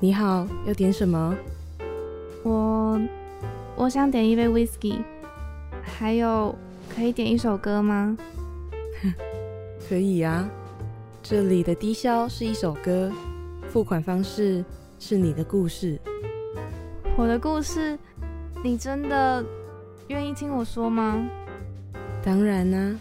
[0.00, 1.36] 你好，要点什么？
[2.44, 3.00] 我
[3.74, 5.02] 我想点一杯 whisky，
[5.82, 6.54] 还有
[6.88, 8.16] 可以点一首歌吗？
[9.88, 10.48] 可以啊，
[11.20, 13.10] 这里的低消是一首歌，
[13.70, 14.64] 付款方式
[15.00, 15.98] 是你的故事。
[17.16, 17.98] 我的故事，
[18.62, 19.44] 你真的
[20.06, 21.28] 愿意听我说吗？
[22.22, 22.96] 当然啦、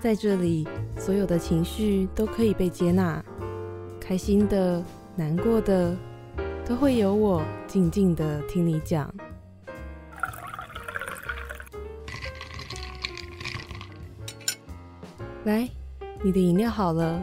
[0.00, 0.66] 在这里
[0.98, 3.24] 所有的情绪都可以被接纳，
[4.00, 4.82] 开心的、
[5.14, 5.96] 难过的，
[6.66, 9.12] 都会有我静静的听你讲。
[15.44, 15.68] 来，
[16.22, 17.22] 你的饮料好了，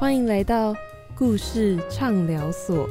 [0.00, 0.74] 欢迎来到
[1.14, 2.88] 故事畅聊所。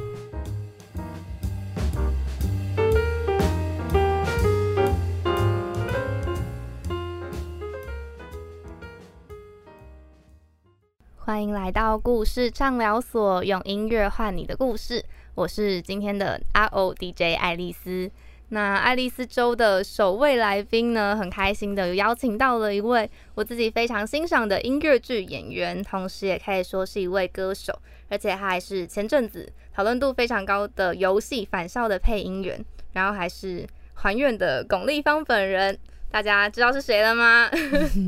[11.18, 15.04] 欢迎来到故事畅聊所，用音乐换你的故事。
[15.34, 18.10] 我是今天的 R O D J 爱丽丝。
[18.50, 27.72] 那爱丽丝州的首位来宾呢，很开心的邀请到了一位我自己非常欣赏的音乐剧演员，同时也可以说是一位歌手，
[28.10, 35.78] 而且他还是前阵子讨论度非常高的游戏《返校》的配音员，然后还是还愿的巩俐芳本人。
[36.10, 37.48] 大家知道是谁了吗？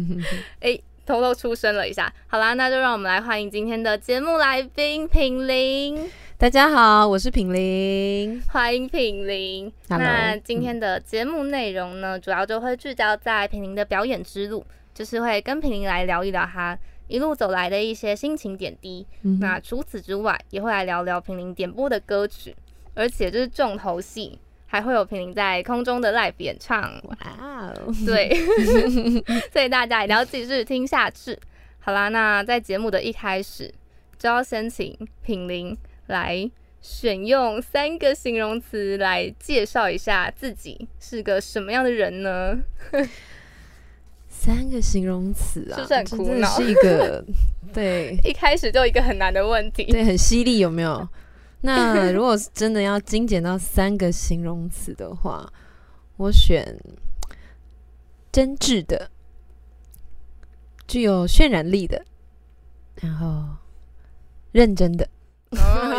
[0.60, 2.12] 哎、偷偷出声了一下。
[2.26, 6.10] 好啦，那就让我们来欢迎今天的节目来宾品玲，
[6.44, 8.38] 大家好，我是品玲。
[8.50, 9.72] 欢迎品玲。
[9.88, 16.78] Hello 那今天的节目内容呢，主要就会聚焦在品玲的表演之路，就是会跟品玲来聊一聊她
[17.08, 19.06] 一路走来的一些心情点滴。
[19.22, 22.54] 嗯那除此之外，也会来聊聊品玲点播的歌曲，
[22.92, 24.38] 而且就是重头戏。
[24.66, 27.72] 还会有品玲在空中的 live 演唱，哇哦，
[28.04, 28.28] 对，
[29.50, 31.38] 所以大家一定要继续听下去。
[31.80, 33.72] 好啦，那在节目的一开始，
[34.18, 35.74] 就要先请品玲
[36.06, 42.58] 来选用三个形容词来介绍一下自己是个什么样的人呢？
[44.28, 47.24] 三个形容词啊，是不是很苦恼是一个
[47.72, 49.84] 对一开始就一个很难的问题。
[49.84, 51.08] 对很犀利，有没有？
[51.62, 55.50] 那 如果真的要精简到三个形容词的话，
[56.18, 56.78] 我选
[58.30, 59.10] 真挚的，
[60.86, 62.04] 具有渲染力的，
[62.96, 63.56] 然后
[64.52, 65.08] 认真的。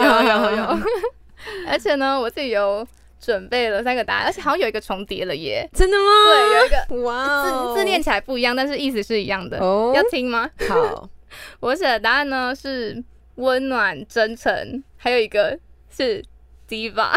[0.08, 0.80] 哦，有有有，
[1.68, 2.86] 而且呢，我自己有
[3.20, 5.68] 准备了三个答案，而且好像有一个重叠了耶。
[5.74, 6.04] 真的吗？
[6.30, 9.60] 对，有一个哇哦，字字念起来不一样，但是意思是一样的。
[9.60, 10.50] 哦要，听吗？
[10.70, 11.10] 好，
[11.60, 13.04] 我写的答案呢是
[13.36, 15.58] 温暖、真诚，还有一个
[15.96, 16.24] 是
[16.70, 17.12] diva。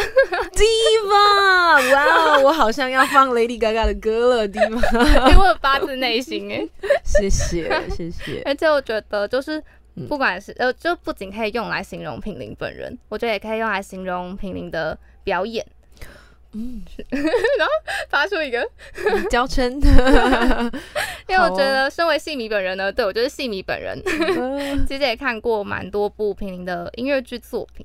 [0.52, 6.68] Diva， 哇哦，我好像要放 Lady Gaga 的歌了，Diva，因为我有发自内心哎，
[7.04, 8.42] 谢谢谢谢。
[8.44, 9.64] 而且我觉得就是嗯
[10.06, 15.66] 不管是呃，就不仅可以用来形容品林本人，我觉得也可以用来形容品林的表演。
[16.52, 17.72] 嗯， 然后
[18.08, 18.66] 发出一个，
[19.30, 19.68] 娇嗔，
[21.28, 24.84] 因为我觉得身为戏迷本人呢，对我就是戏迷本人，嗯。
[24.88, 27.84] 其实也看过蛮多部品林的音乐剧作品。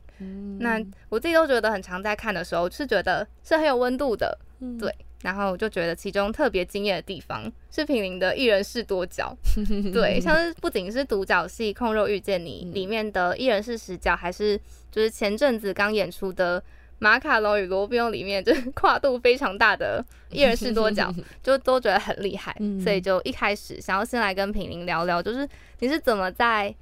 [0.59, 4.77] 那我自己都觉得很常在看的时候，是觉得是很有温度的，嗯。
[4.77, 9.35] 对然后我就觉得其中特别惊艳的地方是品林的一人是多角，
[9.91, 14.59] 对，像是不仅是独角戏《控肉遇见你》嗯里面的一人是十角，还是
[14.91, 16.59] 就是前阵子刚演出的
[16.99, 21.09] 《马卡龙与罗宾欧》里面，就是 跨度非常大的一人是多角，
[21.41, 25.47] 就都觉得很厉害，嗯所以就一开始想要先来跟品林聊聊，就是
[25.79, 26.75] 你是怎么在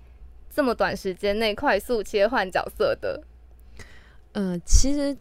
[0.49, 3.21] 这么短时间内快速切换角色的？
[4.33, 5.15] 呃，其实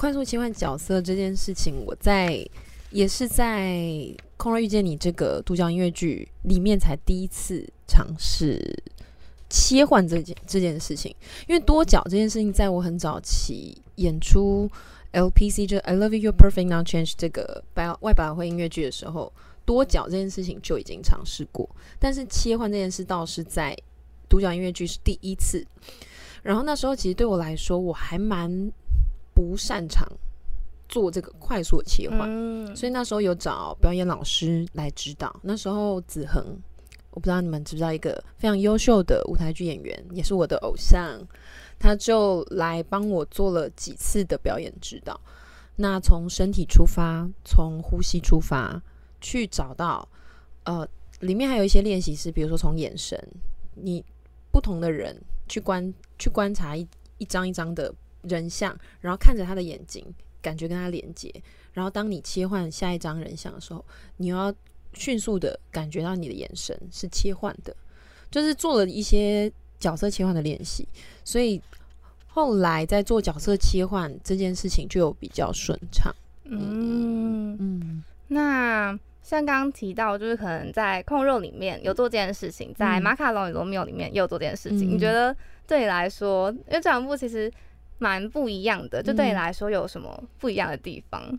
[0.00, 2.42] 快速切换角色这件事情，我在
[2.90, 3.68] 也是在
[4.38, 8.82] 《空若遇见你》这个独角音乐剧里面才第一次尝试
[9.50, 11.14] 切换这件这件事情。
[11.46, 14.70] 因为多角这件事情，在我很早期演出
[15.12, 19.30] LPC 就 I Love You Perfect Now Change 这个百外百老汇音乐剧的时候，
[19.66, 21.68] 多角这件事情就已经尝试过，
[21.98, 23.76] 但是切换这件事倒是在
[24.30, 25.62] 独角音乐剧是第一次。
[26.42, 28.72] 然后那时候其实对我来说，我还蛮
[29.34, 30.06] 不擅长
[30.88, 35.34] 做这个快速的切换，嗯，所以那时候有找表演老师来指导。
[35.42, 36.44] 那时候子恒，
[37.10, 41.20] 我不知道你们知不知道一个非常优秀的舞台剧演员，也是我的偶像，
[41.78, 45.20] 他就来帮我做了几次的表演指导。
[45.76, 48.82] 那从身体出发，从呼吸出发，
[49.20, 50.06] 去找到
[50.64, 50.86] 呃，
[51.20, 53.18] 里面还有一些练习是，比如说从眼神，
[53.74, 54.04] 你
[54.50, 55.16] 不同的人
[55.48, 56.86] 去观去观察一
[57.18, 60.04] 一张一张的人像，然后看着他的眼睛，
[60.42, 61.32] 感觉跟他连接，
[61.72, 63.84] 然后当你切换下一张人像的时候，
[64.16, 64.52] 你又要
[64.94, 67.74] 迅速的感觉到你的眼神是切换的，
[68.30, 70.86] 就是做了一些角色切换的练习，
[71.24, 71.60] 所以
[72.26, 76.14] 后来在做角色切换这件事情就有比较顺畅。
[76.44, 84.90] 嗯，嗯那像刚刚提到，就是可能在控肉里面有做这件事情，在嗯马卡龙与罗密欧里面也有做这件事情。
[84.90, 85.34] 嗯你觉得
[85.68, 87.52] 对你来说，因为这两部其实
[88.00, 91.38] 蛮不一样的，就对你嗯来说有什么不一样的地方？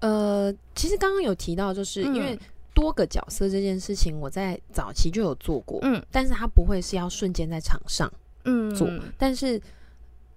[0.00, 2.38] 呃，其实刚刚有提到，就是因为嗯
[2.72, 8.10] 多个角色这件事情，我在早期就有做过，嗯但是它不会是要瞬间在场上，
[8.44, 8.88] 嗯，做
[9.18, 9.60] 但是。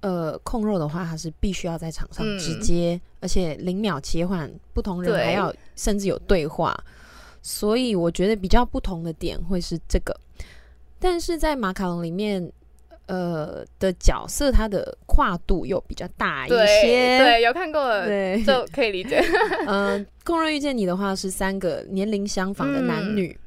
[0.04, 6.76] 呃，控肉的话，它是必须要在场上嗯直接，而且零秒切换，不同人还要甚至有对话，
[7.44, 10.20] 所以我觉得比较不同的点会是这个。
[10.98, 12.52] 但是在马卡龙里面，
[13.12, 19.22] 呃的角色它的跨度又比较大一些，对，有看过的对就可以理解。
[19.68, 23.38] 嗯， 空若遇见你的话是三个年龄相仿的嗯男女，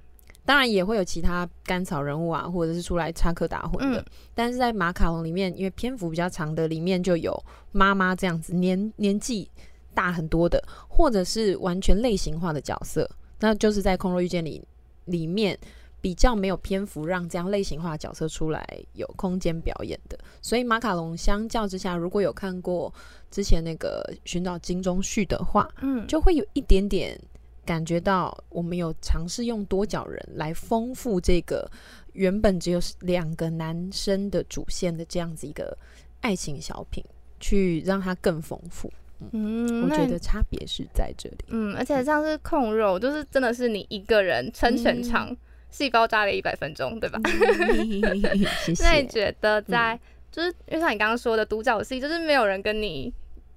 [0.44, 4.00] 当然也会有其他甘草人物啊，或者是出来插科打诨的。
[4.00, 7.32] 嗯但是在马卡龙里面，因为篇幅比较长的，里面就有
[7.72, 9.48] 妈妈这样子年年纪
[9.94, 13.08] 大很多的，或者是完全类型化的角色，
[13.40, 14.62] 那就是在空若遇见你
[15.06, 15.58] 里面。
[16.04, 18.62] 比较没有篇幅让这样类型化的角色出来
[18.92, 22.92] 有空间表演的，所以马卡龙相较之下，如果有看过
[23.30, 27.18] 之前那个寻找金钟旭的话，嗯，就会有一点点
[27.64, 31.66] 感觉到，我们有尝试用多角人来丰富这个
[32.12, 35.74] 原本只有两个男生的主线的这样子一个
[36.20, 37.02] 爱情小品，
[37.40, 38.92] 去让它更丰富。
[39.32, 41.38] 嗯，我觉得差别是在这里。
[41.48, 45.34] 嗯，而且像是控肉，就是真的是你一个人撑全场，
[45.74, 47.18] 细胞扎了一百分钟，对吧？
[48.62, 49.08] 谢那你。
[49.08, 49.98] 觉得在、
[50.30, 53.12] 就是因为像你刚刚说的独角戏，就是没有人跟你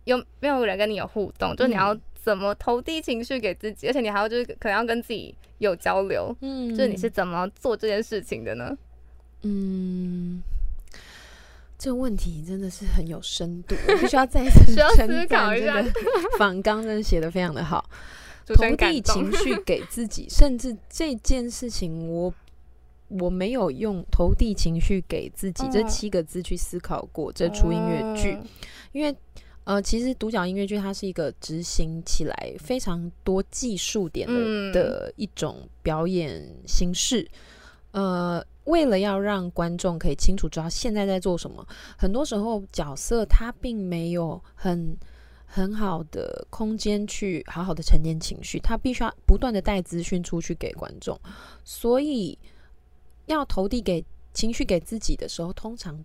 [0.06, 8.76] 有没有人跟你有互动，就是你要怎么投递情绪给自己，而且你还要就是可能要跟自己有交流，嗯就是你是怎么做这件事情的呢？
[9.44, 10.42] 嗯。
[11.80, 17.88] 这个问题真的是很有深度，我必须要再一 次需要思考一下赞这个访 纲，真的写的非常的好。
[18.56, 22.34] 投递情绪 给自己，甚至这件事情我
[23.10, 25.88] 我没有用“投递情绪给自己”这嗯。
[25.88, 28.44] 七个字去思考过这出音乐剧，哦
[28.92, 29.16] 因为
[29.64, 34.72] 呃，其实独角音乐剧它是一个执行起来非常多技术点的、嗯。
[34.72, 37.28] 的一种表演形式。
[37.92, 41.66] 呃，为了要让观众可以清楚知道现在在做什么，
[41.98, 44.96] 很多时候角色他并没有很
[45.50, 51.20] 很好的空间去好好的沉淀情绪，他必须要不断的带资讯出去给观众，
[51.64, 52.38] 所以
[53.26, 56.04] 要投递给情绪给自己的时候，通常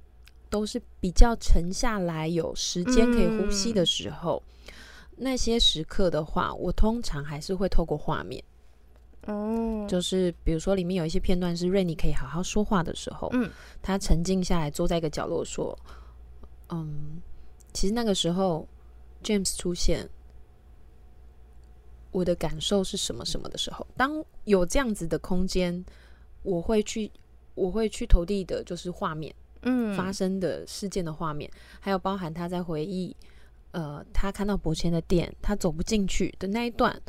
[0.48, 4.42] 都是比较沉下来、有时间可以呼吸的时候。
[5.16, 8.42] 那些时刻的话，我通常还是会透过画面，
[9.26, 13.50] 哦，就是比如说里面有一些片段是瑞妮可以好好说话的时候，嗯。
[13.82, 15.78] 他沉静下来，坐在一个角落说
[16.70, 17.20] ：“嗯，
[17.72, 18.66] 其实那个时候
[19.22, 20.08] James 出现，
[22.10, 25.84] 我的感受是什么什么的时候，当有这样子的空间，
[26.42, 27.10] 我会去，
[27.54, 33.16] 我会去投递的，就是画面嗯发生的事件的画面，还有包含他在回忆，
[33.70, 37.00] 呃，他看到伯谦的店，他走不进去的那一段，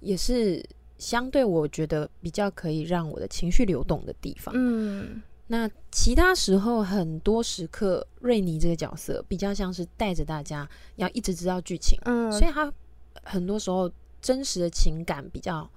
[0.00, 0.62] 也是
[0.98, 4.52] 相对我觉得比较可以让我的情绪流动的地方。
[4.56, 12.72] 嗯那其他时候，很多时刻，瑞尼这个角色比较像是带着大家要一直知道剧情，嗯，所以他
[13.24, 13.90] 很多时候
[14.22, 15.68] 真实的情感比较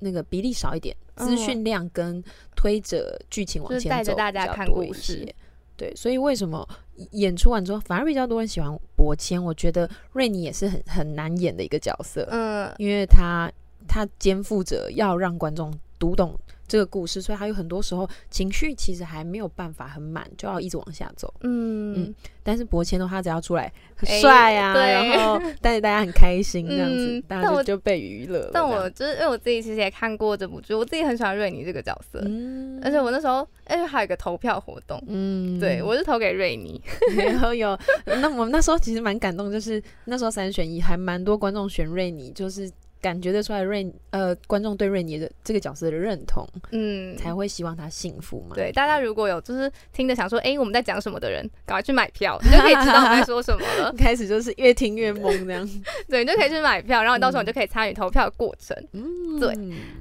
[0.00, 2.20] 那个比例少一点，嗯资讯量跟
[2.56, 5.34] 推着剧情往前走带着大家看故事些。
[5.76, 6.68] 对，所以为什么
[7.12, 9.40] 演出完之后，反而比较多人喜欢伯谦？
[9.40, 13.48] 我觉得瑞尼也是很很难演的一个角色，嗯因为他
[13.86, 16.36] 他肩负着要让观众读懂
[16.74, 21.32] 这个故事，所以他有很多时候情绪其实还没有办法很满，就要一直往下走。
[21.42, 28.50] 嗯嗯但是伯谦的话，只要出来很哎帅啊，对然后 带着大家很开心这样子，嗯大家就就被娱乐。
[28.52, 36.82] 但我就是因为我自己其实也看过这部剧，我自己很喜欢瑞尼这个角色，嗯而且我那时候而且还有一个投票活动，嗯对我是投给瑞尼，
[37.16, 42.68] 然后有，那我们那时候其实蛮感动，就是那时候三选一，还蛮多观众选瑞尼，就是
[43.04, 48.56] 感觉得出来瑞呃观众对瑞妮的这个角色的认同，嗯，才会希望她幸福嘛。
[48.56, 53.92] 对大家如果有就是听着想说，哎、我们在讲什么的人，赶快去买票， 你就可以知道我们在说什么了。
[53.98, 55.68] 开始就是越听越懵这样。
[56.08, 58.74] 对，你就可以去买票，然后到时候你就可以参与投票的过程。
[58.92, 59.54] 嗯，对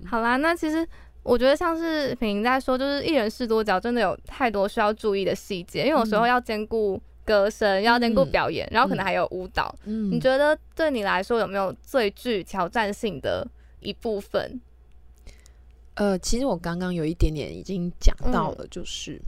[0.08, 0.88] 好啦，那其实
[1.24, 9.74] 我觉得像是品莹在说，就是一人试多角，真的有太多需要注意的细节，因为有时候嗯要兼顾歌声，要兼顾嗯表演，然后可能嗯还有舞蹈。
[9.86, 13.48] 嗯你觉得对你来说有没有最具挑战性的
[13.80, 14.60] 一部分？
[15.96, 19.22] 呃，其实我刚刚有一点点已经讲到了，就是、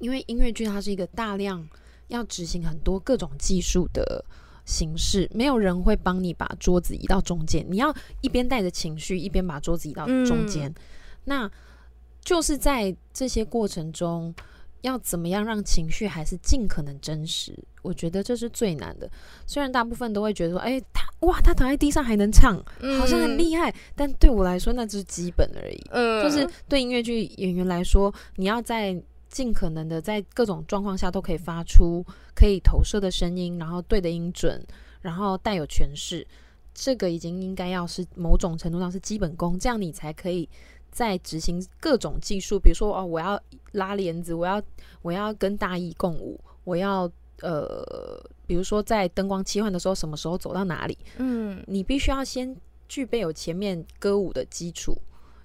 [0.00, 1.66] 因为音乐剧它是一个大量
[2.08, 4.22] 要执行很多各种技术的
[4.66, 10.72] 形式，没有人会帮你把桌子移到中间，你要一边带着情绪，一边把桌子移到中间。
[11.24, 11.50] 那
[12.22, 14.34] 就是在这些过程中，
[14.82, 17.54] 要怎么样让情绪还是尽可能真实？
[17.82, 19.10] 我觉得这是最难的。
[19.46, 22.56] 虽然大部分都会觉得说，哎，他哇，他躺在地上还能唱，
[22.98, 23.74] 好像很厉害。
[23.94, 25.80] 但对我来说，那只是基本而已。
[25.90, 28.94] 嗯，就是对音乐剧演员来说，你要在
[29.28, 34.62] 尽可能的在各种状况下都可以发出可以投射的声音，然后对的音准，
[35.00, 36.26] 然后带有诠释，
[36.74, 40.48] 这个已经应该要是某种程度上是基本功，这样你才可以。
[40.90, 43.40] 在执行各种技术，比如说哦，我要
[43.72, 44.62] 拉帘子，我要
[45.02, 47.10] 我要跟大义共舞，我要
[47.42, 50.98] 呃，比如说在灯光切换的时候，什么时候走到哪里？
[51.16, 52.54] 嗯，你必须要先
[52.88, 54.96] 具备有前面歌舞的基础、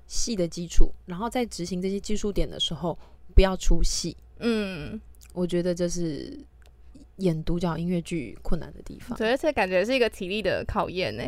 [0.08, 2.98] 戏的基础，然后在执行这些技术点的时候，
[3.34, 4.18] 不要出戏。
[4.40, 5.00] 嗯，
[5.34, 6.38] 我觉得这是
[7.18, 9.18] 演独角音乐剧困难的地方。
[9.18, 11.24] 对，而且感觉是一个体力的考验呢，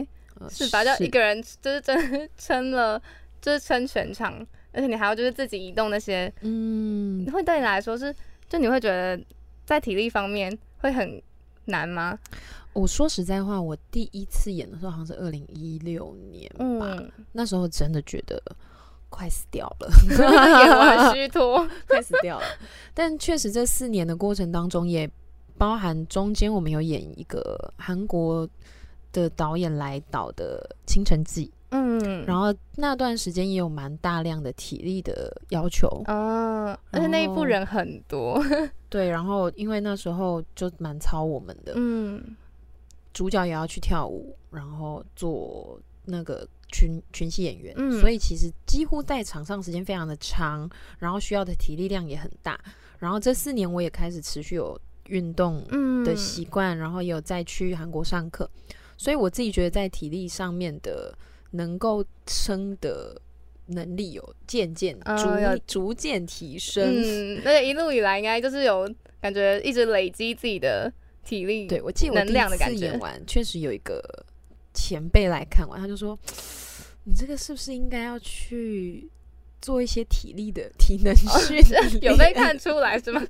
[0.49, 0.83] 是吧？
[0.83, 3.01] 就一个人就是真撑了。
[3.41, 4.33] 就是撑全场，
[4.71, 8.13] 而且你还要就是自己移动那些，嗯，会对你来说是，
[8.49, 9.19] 就你会觉得
[9.65, 11.21] 在体力方面会很
[11.65, 12.17] 难吗？
[12.73, 18.39] 我说实在话，我第一次演的时候好像是二零一六年吧，那时候真的觉得
[19.09, 19.89] 快死掉了，
[20.63, 22.45] 演完虚脱， 快死掉了。
[22.93, 25.09] 但确实这四年的过程当中，也
[25.57, 28.47] 包含中间我们有演一个韩国
[29.11, 31.47] 的导演来导的《清晨记》。
[31.69, 35.87] 嗯，然后那段时间也有蛮大量的体力的要求。
[36.07, 38.41] 哦，而且那一部人很多，
[38.87, 42.23] 对，然后因为那时候就蛮超我们的，嗯，
[43.13, 50.69] 主角也要去跳舞，然后做那个群群戏演员，所以其实几乎在场上时间非常的长，
[50.99, 52.57] 然后需要的体力量也很大。
[52.97, 55.61] 然后这四年我也开始持续有运动
[56.05, 58.49] 的习惯，然后也有再去韩国上课，
[58.95, 61.13] 所以我自己觉得在体力上面的。
[61.51, 63.21] 能够撑的
[63.67, 65.27] 能力有渐渐逐
[65.65, 68.89] 逐渐提升，嗯，而且一路以来应该就是有
[69.19, 70.91] 感觉一直累积自己的
[71.23, 74.01] 体力，对我记得我第一次演完，确实有一个
[74.73, 76.17] 前辈来看完，他就说
[77.03, 79.09] ：“你这个是不是应该要去？”
[79.61, 83.21] 做一些体力的体能训练， 有被看出来是吗？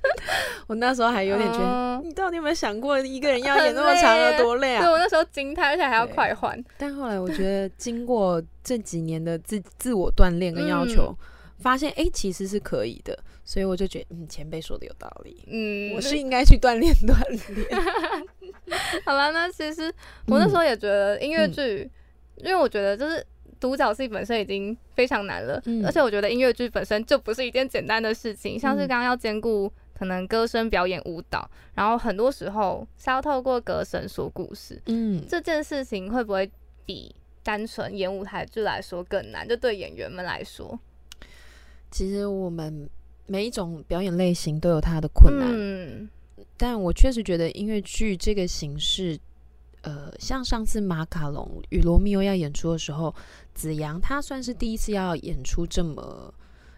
[0.68, 4.82] 我那时候还有点觉得，你到底有没有想过，一个人要演那么长有多累啊？
[4.82, 6.62] 对我那时候惊叹，而且还要快换。
[6.78, 11.16] 但后来我觉得，经过这几年的自自我锻炼跟要求，
[11.58, 13.18] 发现哎，其实是可以的。
[13.44, 15.42] 所以我就觉得，嗯，前辈说的有道理。
[15.48, 17.82] 嗯，我是应该去锻炼锻炼。
[19.04, 19.92] 好了，那其实
[20.28, 21.90] 我那时候也觉得音乐剧，
[22.36, 23.26] 因为我觉得就是。
[23.62, 34.82] 独角戏本身已经非常难了，而且我觉得音乐剧本身就不是一件简单的事情，像是刚刚要兼顾可能歌声、表演、舞蹈，然后很多时候是要透过歌声说故事。
[34.86, 36.50] 嗯，这件事情会不会
[36.84, 37.14] 比
[37.44, 39.48] 单纯演舞台剧来说更难？
[39.48, 40.76] 就对演员们来说，
[41.92, 42.90] 其实我们
[43.26, 46.10] 每一种表演类型都有它的困难，嗯，
[46.56, 49.16] 但我确实觉得音乐剧这个形式。
[49.82, 53.12] 呃，像上次马卡龙与罗密欧要演出的时候，
[53.52, 56.32] 子阳他算是第一次要演出这么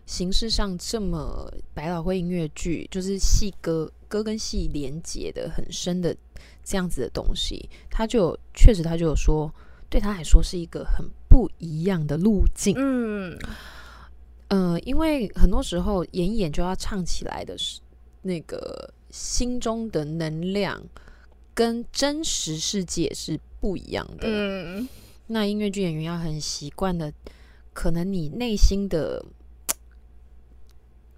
[0.07, 6.17] 形式上这么百老汇音乐剧，就是戏歌歌跟戏连接的很深的
[6.63, 9.53] 这样子的东西，他就确实他就有说，
[9.91, 12.75] 对他来说是一个很不一样的路径。
[12.79, 13.39] 嗯，
[14.49, 17.81] 呃，因为很多时候演一演就要唱起来的是
[18.23, 20.83] 那个心中的能量。
[21.55, 24.27] 跟真实世界是不一样的。
[24.27, 24.89] 嗯，
[25.29, 27.13] 那音乐剧演员要很习惯的，
[27.73, 29.25] 可能你内心的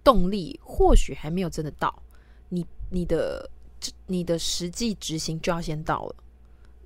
[0.05, 2.03] 动力或许还没有真的到，
[2.51, 3.51] 你你的
[4.07, 6.17] 你的实际执行就要先到了。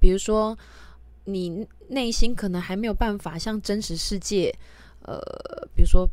[0.00, 0.56] 比如说，
[1.24, 4.56] 你内心可能还没有办法像真实世界，
[5.02, 5.18] 呃，
[5.74, 6.08] 比如说。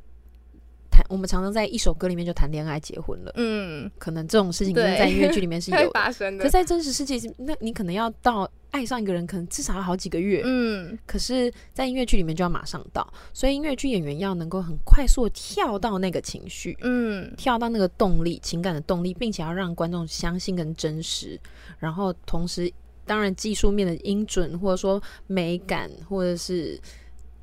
[1.09, 3.31] 我们常常在一首歌里面就谈恋爱、结婚了。
[3.35, 6.43] 嗯，可能这种事情在音乐剧里面是 有发生的。
[6.43, 10.41] 可在真实世界，那你可能要到爱上一个人，可能至少要好几个月。
[10.45, 21.39] 嗯，可是，在音乐剧里面就要马上到，所以音乐剧演员要能够很快速跳到那个情绪，嗯，跳到那个动力、情感的动力，并且要让观众相信跟真实。
[21.79, 22.71] 然后，同时，
[23.05, 26.79] 当然技术面的音准，或者说美感，或者是。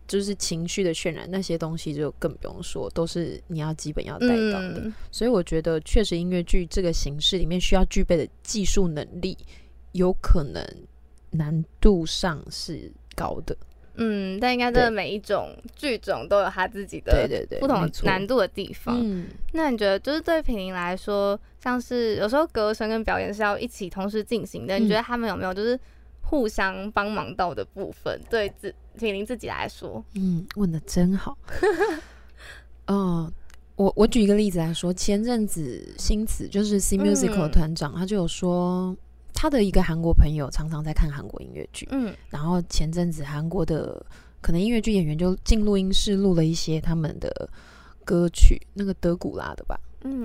[0.07, 4.91] 就是情绪的渲染，那些东西就更不用说，都是你要基本要带到的。
[5.11, 9.37] 所以我觉得，确实音乐剧这个形式里面需要具备的技术能力，
[9.93, 10.63] 有可能
[11.31, 13.57] 难度上是高的。
[13.97, 19.01] 嗯，但应该真的每一种剧种都有它自己的对对对，不同的难度的地方。
[19.01, 25.79] 嗯，那你觉得，就是对品林来说，像是有时候歌声跟表演是要一起同时进行的，嗯你觉得他们有没有就是
[26.23, 28.21] 互相帮忙到的部分？
[28.29, 31.37] 对自品玲自己来说，嗯，问的真好。
[32.87, 33.33] 嗯、
[33.77, 38.97] 我我举一个例子来说，前阵子新子就是 C Musical 团长，他就有说，
[39.33, 42.15] 他的一个韩国朋友常常在看韩国音乐剧，嗯。
[42.31, 44.05] 然后前阵子韩国的
[44.41, 47.49] 可能音乐剧演员就进录音室录了一些他们的
[48.05, 50.25] 歌曲，那个德古拉的吧，嗯。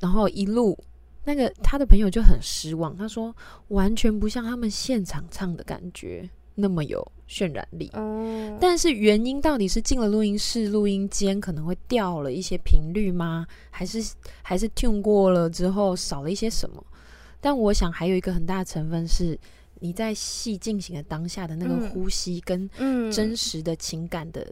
[0.00, 0.78] 然后一录。
[1.26, 3.34] 那个他的朋友就很失望，他说
[3.68, 7.90] 完全不像他们现场唱的感觉那么有渲染力。
[7.94, 13.46] 哦，但是原因到底是进了录音室，录音间可能会掉了一些频率吗？
[13.70, 16.84] 还是还是 tune 过了之后少了一些什么？
[17.40, 19.38] 但我想还有一个很大的成分是
[19.80, 24.46] 你在戏进行的当下的那个嗯呼吸跟嗯真实的情感的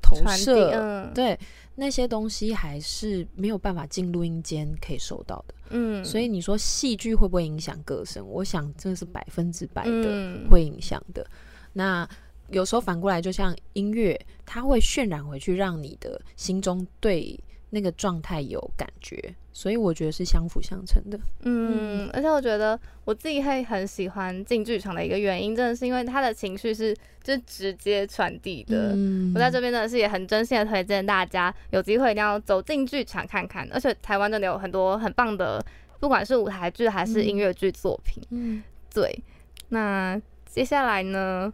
[0.00, 1.38] 投射，嗯对
[1.74, 5.54] 那些东西还是没有办法进录音间可以收到的。
[5.70, 8.24] 嗯，所以你说戏剧会不会影响歌声？
[8.28, 9.90] 我想这是百分之百的。
[9.90, 11.26] 嗯会影响的。
[11.72, 12.08] 那
[12.50, 17.38] 有时候反过来，就像音乐，它会渲染回去，让你的心中对
[17.70, 21.20] 那个状态有感觉，所以我觉得是相辅相成的。
[21.42, 28.92] 嗯，而且我觉得我自己会很喜欢进剧场的一个原因，真的是因为他的情绪是就直接传递的。
[28.94, 35.62] 嗯我在这边真的是也很真心的推荐大家有机会一定要走进剧场看看，而且台湾真的有很多很棒的，
[36.00, 38.22] 不管是舞台剧还是音乐剧作品。
[38.30, 38.62] 嗯
[38.94, 39.22] 对，
[39.68, 40.18] 那
[40.48, 41.52] 接下来呢？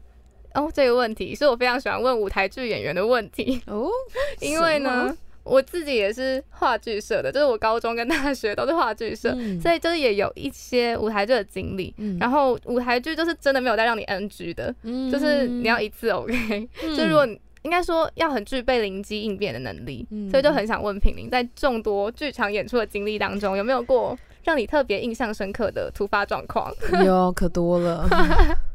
[0.54, 3.88] 哦，这个问题是我非常喜欢问舞台剧演员的问题，哦，
[4.40, 9.60] 因为呢，我自己也是话剧社的，就是我高中跟大学都是话剧社，嗯。
[9.60, 11.92] 所以就是也有一些舞台剧的经历。
[11.98, 12.16] 嗯。
[12.20, 15.10] 然后舞台剧就是真的没有再让你 NG 的，嗯。
[15.10, 16.96] 就是你要一次 OK，、嗯。
[16.96, 20.30] 就如果你应该说要很具备灵机应变的能力，嗯。
[20.30, 26.72] 所以就很想问品玲，在众多剧场演出的经历当中，有没有过让你特别印象深刻的突发状况？
[27.04, 28.08] 有可多了。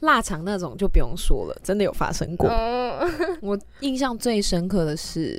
[0.00, 2.48] 腊肠那种就不用说了，真的有发生过。
[2.48, 3.08] 嗯
[3.42, 5.38] 我印象最深刻的是，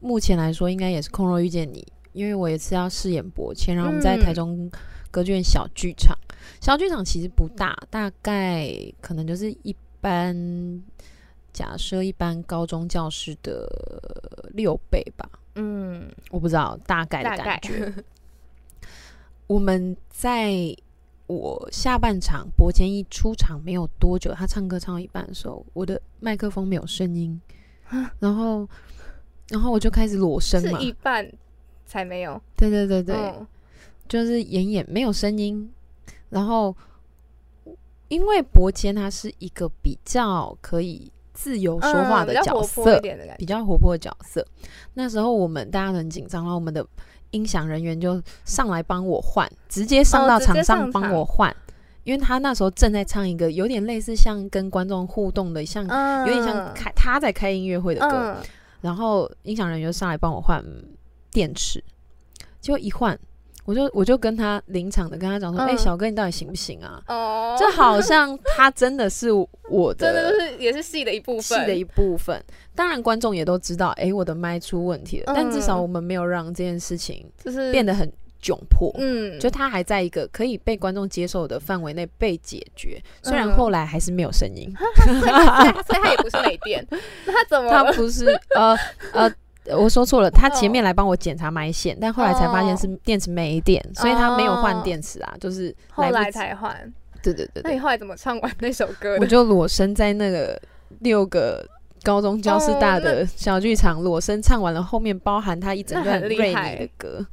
[0.00, 1.80] 目前来说应该也是《空若遇见你》，
[2.12, 4.70] 因为我有一次要饰演伯谦，然后我们在嗯台中
[5.10, 6.16] 歌剧院小剧场。
[6.60, 10.82] 小剧场其实不大，大概可能就是一般，
[11.52, 13.66] 假设一般高中教室的
[14.52, 17.92] 六倍吧，嗯，我不知道大概的感觉。
[19.46, 20.74] 我们在
[21.26, 27.40] 我下半场伯谦一出场没有多久，他唱歌唱到一半的时候，我的麦克风没有声音，
[28.18, 28.68] 然后
[29.48, 31.30] 然后我就开始裸声是，一半
[31.86, 33.46] 才没有，对对对对，嗯。
[34.06, 35.72] 就是演演没有声音，
[36.28, 36.76] 然后
[38.08, 43.00] 因为伯谦他是一个比较可以自由说话的角嗯比较活色，
[43.38, 44.46] 比较活泼的角色。
[44.92, 46.86] 那时候我们大家很紧张，然后我们的
[47.34, 51.54] 音响人员就上来帮我换，直接上到场上帮我换，
[52.04, 58.46] 因为他那时候正在唱一个有点类似像跟观众互动的，像嗯有点像开他在开音乐会的歌，嗯。
[58.80, 60.64] 然后音响人员就上来帮我换
[61.32, 61.82] 电池，
[62.60, 63.18] 结果一换。
[63.64, 67.02] 我就我就跟他临场的跟他讲说，哎、嗯小哥你到底行不行啊？
[67.08, 69.28] 哦，就好像他真的是
[69.70, 72.42] 我的真的就是也是戏的一部分，戏的一部分。
[72.74, 75.82] 当然，观众也都知道，哎、我的麦出问题了，但至少嗯。
[75.82, 78.10] 我们没有让这件事情就是变得很
[78.42, 78.90] 窘迫。
[78.98, 83.52] 嗯，就他还在一个可以被观众接受的范围内被解决，虽然嗯。
[83.54, 84.72] 后来还是没有声音，
[85.04, 86.86] 所以所以他也不是没电，
[87.24, 87.84] 那他怎么他？
[87.92, 88.76] 不是呃
[89.12, 89.32] 呃，
[89.76, 96.30] 我说错了，他前面来帮我检查埋线，但后来才发现是电池没电，所以他没有换电池啊，就是后来。
[96.30, 96.74] 才换。
[97.22, 99.16] 对对对对，那你后来怎么唱完那首歌？
[99.20, 100.60] 我就裸身在那个
[101.00, 101.66] 六个。
[102.02, 107.26] 高中教师大的小剧场，裸身唱完了，后面包含他一整段那很厉瑞害尼的歌，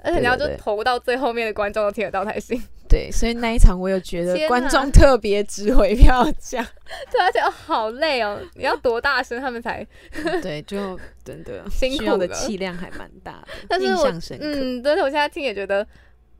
[0.00, 2.62] 而且你要就投到最后面的观众都听得到才行。
[2.92, 6.62] 对，所以那一场我有觉得观众特别值回票价，
[7.10, 9.86] 对，而且哦好累哦，你要多大声他们才？
[10.42, 14.44] 对， 就真的辛需要的气量还蛮大的，印但是我象深刻。
[14.44, 15.86] 嗯，但是我现在听也觉得。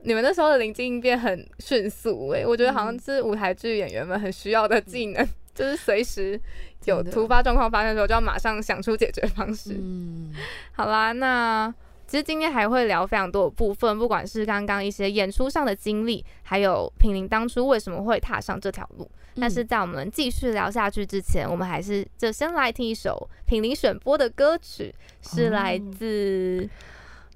[0.05, 6.37] 你们那时候的临机应变很迅速诶、我觉得好像是舞台剧演员们很需要的技能， 就是随时
[6.83, 9.71] 有的突发状况发生的时候，就要马上想出解决方式。
[9.79, 10.33] 嗯，
[10.73, 11.73] 好啦，那
[12.13, 19.09] 其实今天还会聊非常多的部分，不管是刚刚一些演出上的经历，还有品玲当初为什么会踏上这条路。
[19.37, 26.69] 但是在我们继续聊下去之前，我们还是就先来听一首品玲选播的歌曲，是来自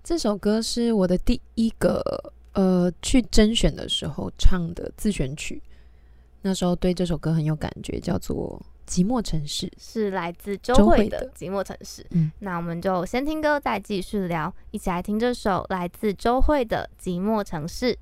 [0.04, 5.60] 这首歌是我的第一个呃去甄选的时候唱的自选曲。
[6.44, 12.02] 那时候对这首歌很有感觉，叫做《寂寞城市》，是来自周周慧的慧的《寂寞城市》。
[12.12, 17.94] 嗯，那我们就先听歌，再继续聊，一起来听这首来自周慧的《寂寞城市》。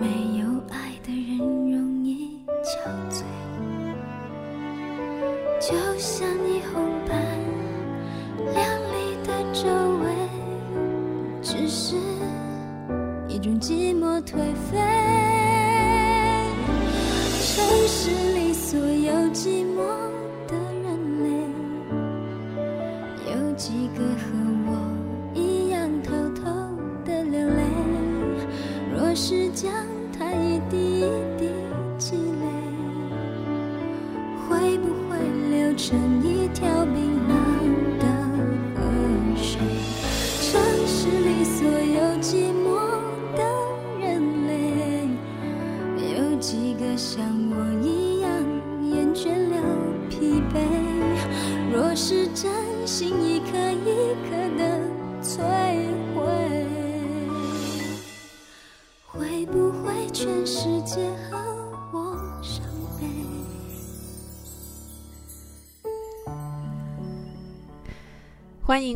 [0.00, 0.29] 没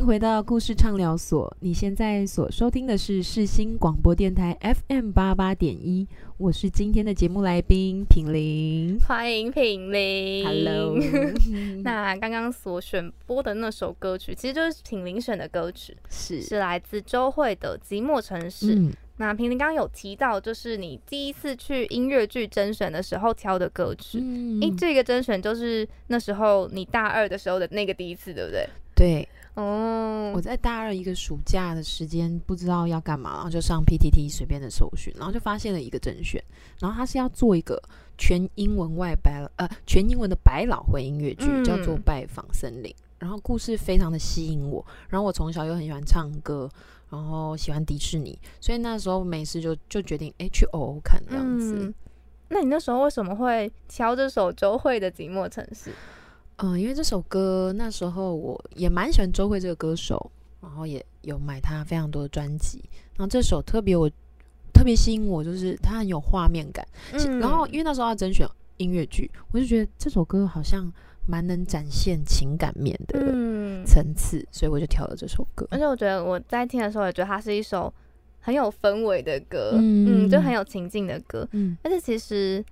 [0.04, 1.50] 迎回到故事畅聊所。
[1.60, 8.98] 你现在所收听的是世新广播电台 FM 八八点一，我是今天的节目来宾品玲。
[9.08, 10.98] 欢迎品玲 Hello，
[11.82, 18.76] 那刚刚所选播的那首歌曲，其实就是品玲选的歌曲，是是来自周慧的《寂寞城市》。
[18.78, 24.18] 嗯，那平林刚刚有提到，就是你第一次去音乐剧甄选的时候挑的歌曲。
[24.20, 28.68] 嗯诶，这个甄选就是那时候你大二的时候的那个第一次，对不对？
[28.94, 36.42] 对，哦我，在大二一个暑假的时间，不知道要干嘛，然后就上 PTT 随便的搜寻，然后就发现了一个甄选，
[36.80, 37.80] 然后他是要做一个
[38.18, 46.68] 全英文外百呃全英文的百老汇音乐剧，嗯叫做《拜访森林》，然后故事非常的吸引我，然后我从小又很喜欢唱歌。
[47.10, 51.76] 然后喜欢迪士尼，所以那时候没事就就决定哎去欧欧看这样子。
[51.78, 51.94] 嗯
[52.48, 55.90] 那你那时候为什么会挑这首周慧的《寂寞城市》？
[56.56, 62.82] 嗯，因为这首歌那时候我也蛮喜欢周慧这个歌手，然后也有买她非常多的专辑。
[63.16, 64.08] 然后这首特别我
[64.72, 66.86] 特别吸引我，就是它很有画面感。
[67.12, 70.92] 嗯然后因为那时候要甄选音乐剧，我就觉得这首歌好像
[71.26, 75.66] 蛮能展现情感面的嗯，层次，所以我就挑了这首歌。
[75.70, 77.92] 而且我觉得我在听的时候也觉得它是一首
[78.40, 81.48] 很有氛围的歌，嗯嗯，就很有情境的歌。
[81.52, 82.64] 嗯，而且其实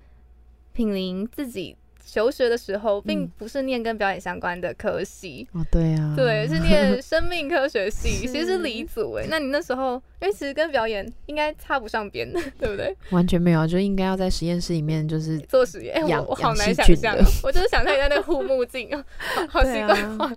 [0.73, 1.77] 品玲自己
[2.13, 5.49] 求学的时候，并嗯不是念跟表演相关的科系。
[5.53, 9.27] 哦，对啊，对，是念 生命科学系，其实是理组诶。
[9.31, 12.95] 那你那时候，因为其实跟表演应该插不上边的，对不对？
[13.13, 19.03] 完全没有，就应该要在实验室里面就是做实验，哎、养我我好难想象我就是想象一下那个护目镜哦，
[19.49, 20.37] 好 好奇怪。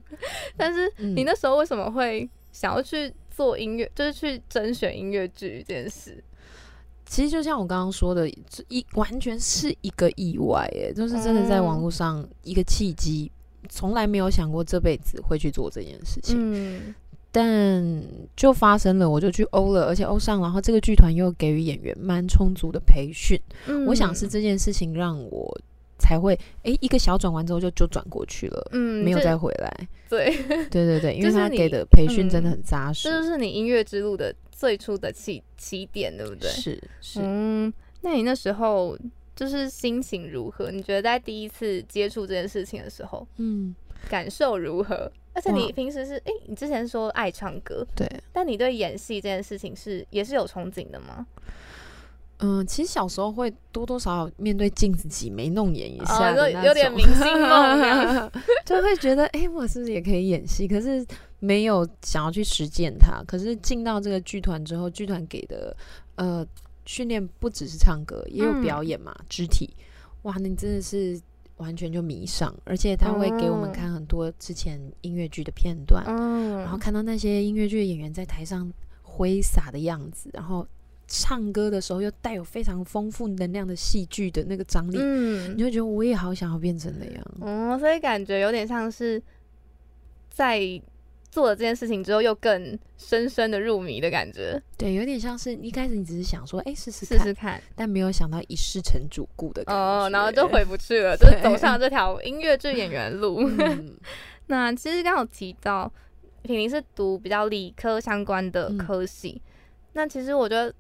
[0.56, 6.24] 但是嗯你那时候为什么会想要去做音乐，就是去甄选音乐剧这件事？
[7.06, 13.32] 其实就像我刚刚说的，这一完全是一个意外，哎，就是真的在网络上一个契机，
[13.70, 16.96] 从来没有想过这辈子会去做这件事情，嗯。
[17.32, 18.02] 但
[18.34, 23.38] 就发生了，我就去欧了，而且欧上，然后这个剧团又给予演员蛮充足的培训，
[23.68, 23.86] 嗯。
[23.86, 25.54] 我想是这件事情让我
[26.00, 30.34] 才会，哎，一个小转弯之后就就转过去了，嗯没有再回来，对，
[30.72, 32.52] 对对对， 因为他给的培训真的嗯。
[32.52, 36.50] 很扎实，这就是你音乐之路的最初的起起点，对不对？
[36.50, 38.98] 是是，嗯，那你那时候
[39.36, 40.72] 就是心情如何？
[40.72, 43.76] 你觉得在第一次接触这件事情的时候，嗯，
[44.10, 45.12] 感受如何？
[45.34, 48.10] 而且你平时是诶，你之前说爱唱歌，对。
[48.32, 51.28] 但你对演戏这件事情是也是有憧憬的吗？
[52.40, 58.32] 嗯，其实小时候会多多少少面对镜子挤眉弄眼一下有点明星梦。
[58.66, 60.68] 就会觉得，哎、我是不是也可以演戏？
[60.68, 61.06] 可是
[61.40, 63.24] 没有想要去实践它。
[63.26, 65.76] 可是进到这个剧团之后，剧团给的
[66.16, 66.46] 呃
[66.86, 69.74] 训练不只是唱歌，也有嗯表演嘛，肢体。
[70.24, 71.20] 哇，你真的是
[71.58, 78.70] 完全就迷上，而且他会给我们哦看很多之前音乐剧的片段，嗯，然后看到那些音乐剧的演员在台上
[79.04, 80.68] 挥洒的样子，然后
[81.08, 87.26] 唱歌的时候又带有非常丰富能量的戏剧的那个张力，嗯你会觉得我也好想要变成那样。
[87.42, 89.22] 哦，所以感觉有点像是
[90.30, 90.60] 在
[91.32, 94.62] 做了这件事情之后，又更深深的入迷的感觉。
[94.78, 99.82] 对，有点像是一开始你只是想说，哎、试试看，试试看，但没有想到一试成主顾的感觉。
[99.82, 103.40] 哦，然后就回不去了， 就是走上这条音乐剧演员路。
[103.42, 103.96] 嗯
[104.48, 105.92] 那其实刚有提到
[106.44, 109.42] 品玲是读比较理科相关的嗯科系，
[109.94, 110.72] 那其实我觉得，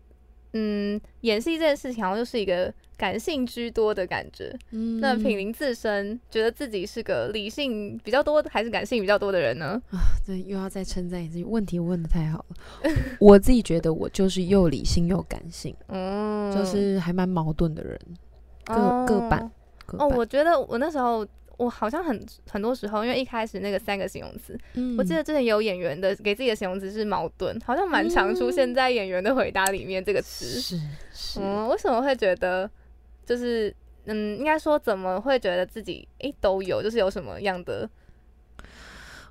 [0.58, 4.58] 嗯，演戏这件事情好像就是一个感性居多的感觉。
[4.72, 9.82] 嗯那品玲自身觉得自己是个理性比较多还是感性比较多的人呢？
[9.92, 12.92] 啊对，又要再称赞一次，问题问的太好了。
[13.20, 18.00] 我自己觉得我就是又理性又感性，嗯，就是还蛮矛盾的人，
[18.64, 19.52] 各各哦半
[20.00, 30.60] 哦，我觉得我那时候我好像很很多时候，因为一开始那个三个形容词，嗯我记得之前有演员的给自己的形容词是矛盾，好像蛮常出现在演员的回答里面这个词。
[30.60, 30.78] 是
[31.14, 32.70] 是，嗯，为什么会觉得
[33.26, 33.74] 就是
[34.06, 37.90] 嗯，应该说怎么会觉得自己诶都有，就是有什么样的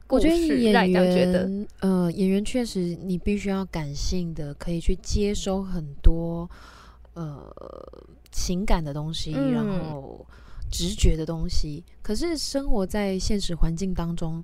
[0.09, 0.91] 我觉得事演？
[0.91, 6.49] 员，呃，演员确实你必须要感性的，可以去接收很多
[7.15, 7.53] 呃
[8.31, 10.27] 情感的东西，然嗯后
[10.75, 11.85] 直觉的东西。
[12.03, 14.43] 可是生活在现实环境当中，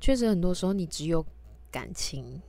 [0.00, 1.24] 确实很多时候你只有
[1.72, 2.40] 感情，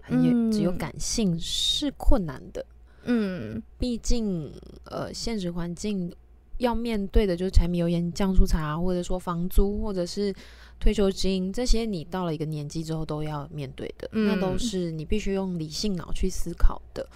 [0.00, 2.64] 很有、只有嗯感性是困难的。
[3.10, 4.52] 嗯毕竟，
[4.84, 6.14] 呃，现实环境
[6.58, 10.32] 要面对的就是柴米油盐酱醋茶，或者说房租，或者是
[10.78, 17.08] 退休金，这些你到了一个年纪之后都要面对的，那都嗯是你必须用理性脑去思考的。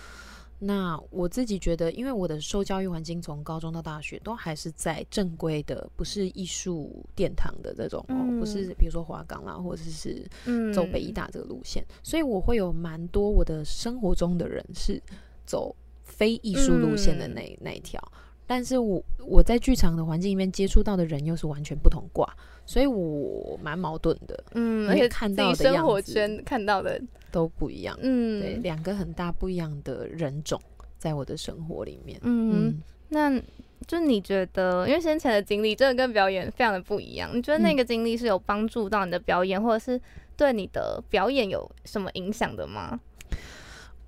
[0.64, 15.02] 那我自己觉得，因为我的受教育环境从高中到大学都还是在正规的，不是艺术殿堂的这种、哦，不是比如说华冈啦，或者是嗯，走北医大这个路线，所以我会有蛮多我的生活中的人是
[15.44, 18.00] 走非艺术路线的那、那一条，
[18.46, 22.32] 但是我我在剧场的环境里面接触到的人又是完全不同挂，
[22.64, 30.60] 所以我蛮矛盾的，嗯，而且看到的生活圈看到的，都不一样，嗯，对，两个很大不一样的人种
[30.98, 33.42] 在我的生活里面，嗯，嗯，那
[33.86, 40.00] 就你觉得，因为先前的经历真的跟表演非常的不一样，你觉得那嗯个经历是有帮助到你的表演，或者是
[40.36, 43.00] 对你的表演有什么影响的吗？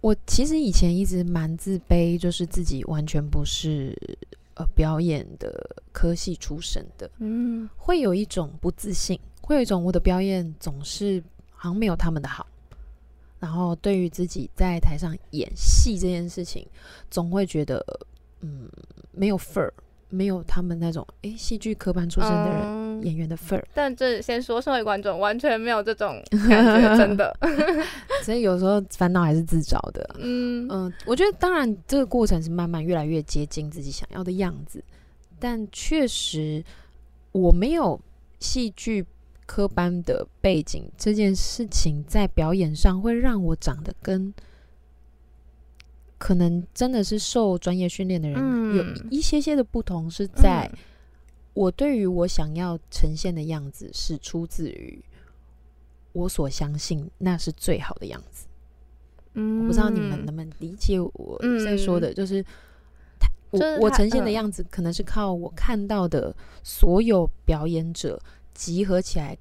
[0.00, 3.96] 我其实以前一直蛮自卑，就是自己完全不是
[4.54, 5.52] 呃表演的
[5.92, 12.46] 科系出身的，嗯会有一种不自信，会有一种我的表演总是好像没有他们的好。
[13.38, 16.66] 然后对于自己在台上演戏这件事情，
[17.10, 17.84] 总会觉得
[18.40, 18.68] 嗯
[19.10, 19.72] 没有份儿，
[20.08, 23.66] 没有他们那种诶戏剧科班出身的人、嗯演员的份儿。
[23.74, 27.36] 但这先说，社会观众完全没有这种感觉，真的。
[28.22, 30.16] 所以有时候烦恼还是自找的。
[30.18, 34.82] 嗯嗯，我觉得当然这个过程是慢慢越来越接近自己想要的样子，
[35.38, 36.64] 但确实
[37.32, 38.00] 我没有
[38.38, 39.04] 戏剧
[39.46, 44.32] 科班的背景，这件事情在表演上会让我长得跟
[46.16, 48.38] 可能真的是受专业训练的人
[48.74, 50.78] 有嗯一些些的不同，是在嗯
[51.54, 55.02] 我对于我想要呈现的样子是出自于
[56.12, 58.46] 我所相信那是最好的样子。
[59.36, 62.40] 嗯我不知道你们能不能理解我在说的，就是
[63.18, 68.20] 他我就是他我呈现的嗯样子，可能是靠我看到的所有表演者
[68.52, 69.36] 集合起来，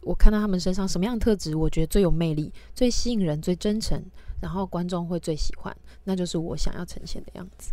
[0.00, 4.02] 我看到他们身上什么样的特质，我觉得最有魅力、最吸引人、最真诚，
[4.40, 7.72] 然后观众会最喜欢，那就是我想要呈现的样子。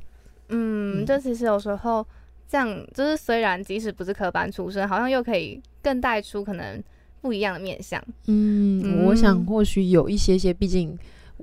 [0.50, 2.06] 嗯，嗯就其实有时候
[2.48, 6.82] 这样，就是虽然即使不是科班出身，好像又可以更带出可能
[7.22, 8.04] 不一样的面相。
[8.28, 10.98] 嗯，我想嗯或许有一些些，毕竟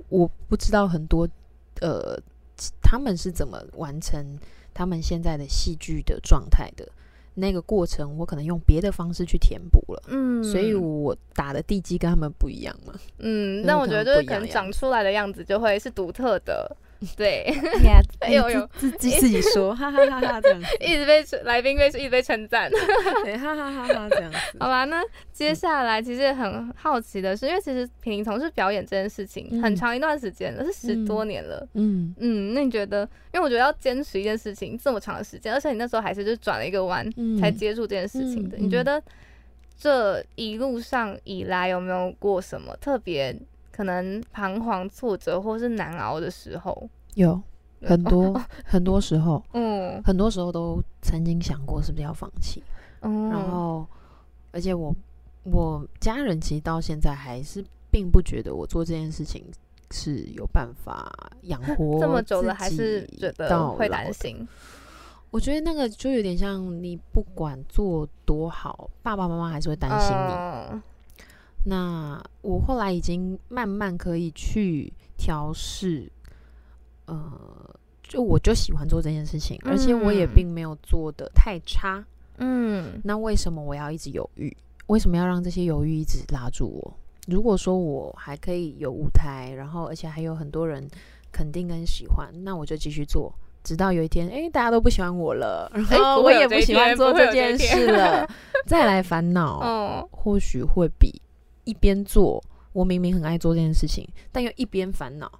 [0.09, 1.27] 我不知道很多，
[1.81, 2.17] 呃，
[2.81, 4.39] 他们是怎么完成
[4.73, 6.87] 他们现在的戏剧的状态的。
[7.35, 12.93] 那个过程，我可能用别的方式去填补了，嗯，所以我打的地基跟他们不一样嘛。
[13.19, 16.75] 嗯，有但我觉得就是可能长出来的样子就会是独特的，
[17.17, 17.43] 对，
[18.21, 22.69] 哎呦呦自己自己说，哈哈哈哈这样子，一直被来宾被一直被称赞。
[23.25, 24.37] 对，哈哈哈哈这样子。
[24.59, 25.01] 好吧，那
[25.33, 31.67] 接下来其实很好奇的是，因为其实品玲从事表演这件事情嗯很长一段时间了，是十多年了。
[31.73, 33.01] 嗯嗯，那你觉得？
[33.33, 39.01] 因为我觉得要坚持一件事情这么长的时间，而且你那时候还是就转了一个弯嗯才接触这件事情的，嗯你觉得
[39.77, 43.33] 这一路上以来有没有过什么特别
[43.71, 46.89] 可能彷徨、挫折或是难熬的时候？
[47.15, 47.41] 有
[47.83, 52.63] 很多 很多时候， 嗯很多时候都曾经想过是不是要放弃，
[53.01, 53.85] 嗯，然后，
[54.51, 54.93] 而且我
[55.43, 59.43] 我家人其实到现在还是并不觉得我做这件事情
[59.91, 61.11] 是有办法
[61.43, 63.89] 养 活这么久了，自还是己觉得到会。
[63.89, 64.47] 担心。
[65.31, 70.33] 我觉得那个就有点像你不管做多好，爸爸妈妈还是会担心你。
[70.75, 70.83] 嗯
[71.65, 76.11] 那我后来已经慢慢可以去调试，
[77.05, 82.03] 呃，就我就喜欢做这件事情，而且我也嗯并没有做的太差。
[82.37, 84.55] 嗯那为什么我要一直犹豫？
[84.87, 86.93] 为什么要让这些犹豫一直拉住我？
[87.27, 90.85] 如果说我还可以有舞台，然后而且还有很多人
[91.31, 93.31] 肯定跟喜欢，那我就继续做，
[93.63, 98.27] 直到有一天，哎，大家都不喜欢我了，然后我也不喜欢做这件事了，
[98.65, 101.21] 再来烦恼， 哦，或许会比
[101.63, 102.43] 一边做，
[102.73, 105.31] 我明明很爱做这件事情，但又一边烦恼，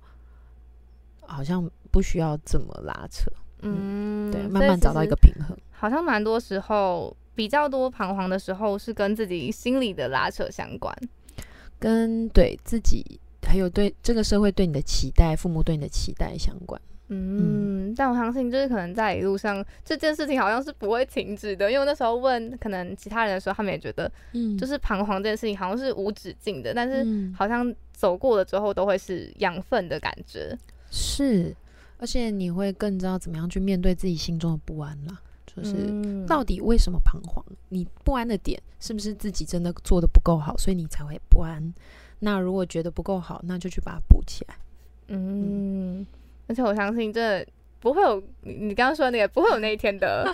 [1.22, 3.32] 好像不需要这么拉扯，
[3.62, 5.58] 嗯，对，慢慢找到一个平衡。
[5.72, 10.96] 好像蛮多时候比较多彷徨的时候是跟自己心里的拉扯相关。
[11.80, 16.80] 跟对自己，还有对这个社会对你的期待，父母对你的期待相关。
[17.13, 30.58] 嗯，但我相信就是可能在一路上这件事情好像是不会停止的，因为那时候问可能其他人的时候，他们也觉得嗯就是彷徨这件事情好像是无止境的，但是嗯好像走过了之后都会是养分的感觉。
[30.89, 31.54] 是，
[31.97, 35.19] 而且你会更知道怎么样去面对自己心中的不安了。
[35.54, 37.43] 就是嗯到底为什么彷徨？
[37.67, 41.74] 你不安的点是不是自己真的做的不够好，所以你才会不安？
[42.19, 44.56] 那如果觉得不够好，那就去把它补起来。
[45.08, 46.06] 嗯，
[46.52, 47.46] 而且我相信这
[47.80, 50.30] 不会有你你刚刚说的那个不会有那一天的。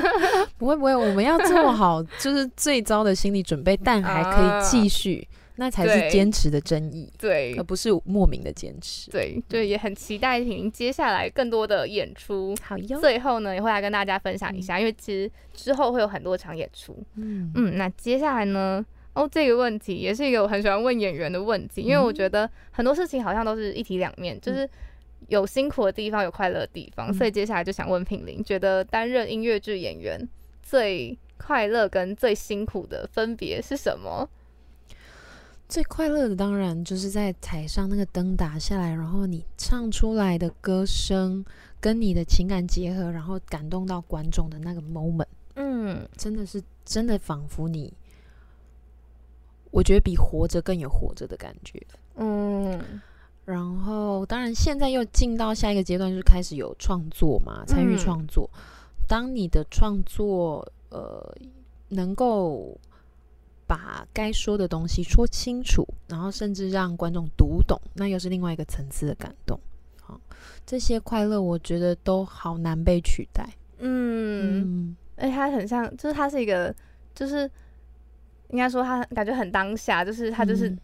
[0.58, 9.10] 不会不会，我们要做好 就是最糟的心理准备，但还可以继续，那才是坚持的真意，对而不是莫名的坚持。
[9.10, 12.54] 对对，也很期待婷接下来更多的演出。
[12.62, 17.02] 好哟，最后呢，也会来跟大家分享一下，因为其实之后会有很多场演出。
[17.16, 18.84] 嗯嗯，那接下来呢？
[19.14, 24.66] 哦，这个问题也是一个我很喜欢问演员的问题，因为我觉得很多事情好像都是一体两面，就是
[25.32, 27.10] 有辛苦的地方，有快乐的地方。
[27.10, 30.28] 嗯所以接下来就想问品玲，觉得担任音乐剧演员
[30.62, 34.28] 最快乐跟最辛苦的分别是什么？
[35.68, 41.42] 最快乐的当然就是在台上那个灯打下来，然后你唱出来的歌声
[41.80, 47.90] 跟你的情感结合，然后感动到观众的那个 moment，嗯真的是真的仿佛你，
[49.70, 51.82] 我觉得比活着更有活着的感觉。
[52.16, 52.78] 嗯
[53.44, 58.48] 然后，当然现在又进到下一个阶段，就是开始有创作嘛，参与嗯创作。
[59.08, 61.34] 当你的创作呃
[61.88, 62.78] 能够
[63.66, 69.58] 把该说的东西说清楚，然后甚至让观众读懂，那又是另外一个层次的感动。
[70.00, 70.20] 好，
[70.64, 73.44] 这些快乐我觉得都好难被取代。
[73.78, 76.74] 嗯，嗯，而且它很像，就是它是一个，
[77.14, 77.50] 就是
[78.50, 80.78] 应该说它感觉很当下，就是它就是嗯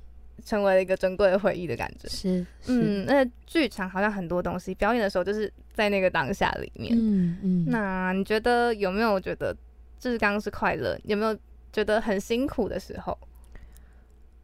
[0.45, 2.09] 成为了一个珍贵的回忆的感觉。
[2.09, 6.97] 是，是，嗯，那剧场好像很多东西，表演的时候就是在那个当下里面。
[6.97, 9.57] 嗯嗯，那你觉得有没有觉得，
[9.99, 11.37] 就是刚刚是快乐，有没有
[11.73, 13.19] 觉得很辛苦的时候？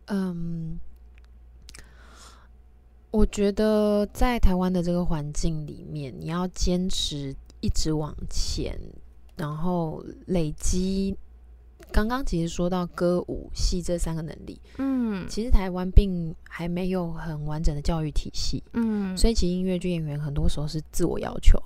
[0.07, 0.79] 嗯，
[3.11, 8.79] 我觉得在台湾的这个环境里面，你要坚持一直往前，
[9.37, 11.17] 然后累积。
[11.95, 15.25] 刚刚其实说到歌舞戏这三个能力，嗯。
[15.29, 21.57] 其实台湾并还没有很完整的教育体系，嗯，所以其实音乐剧演员很多时候是自我要求，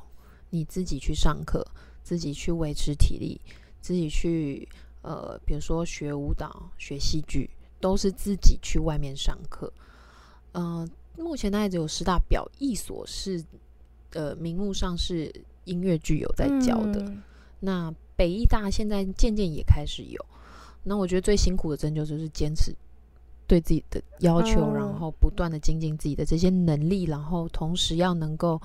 [0.51, 1.67] 你自己去上课，
[2.03, 3.41] 自己去维持体力，
[3.81, 4.69] 自己去
[5.01, 7.49] 呃，比如说学舞蹈、学戏剧，
[7.81, 9.73] 都是自己去外面上课。
[10.53, 10.87] 嗯、
[11.17, 13.43] 目前大概只有师大表艺所是
[14.13, 15.33] 呃名目上是
[15.65, 17.23] 音乐剧有在教的，嗯。
[17.61, 20.23] 那北艺大现在渐渐也开始有。
[20.83, 22.75] 那我觉得最辛苦的针灸就是坚持
[23.47, 28.61] 对自己的要求，哦然后不断的精进自己的这些能力，然后同时要能够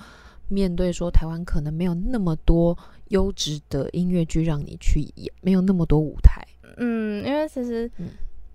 [0.48, 2.78] 面对说台湾可能没有那么多
[3.10, 6.42] 优质的音乐剧让你去演，没有那么多舞台。
[6.78, 8.08] 嗯，因为其实嗯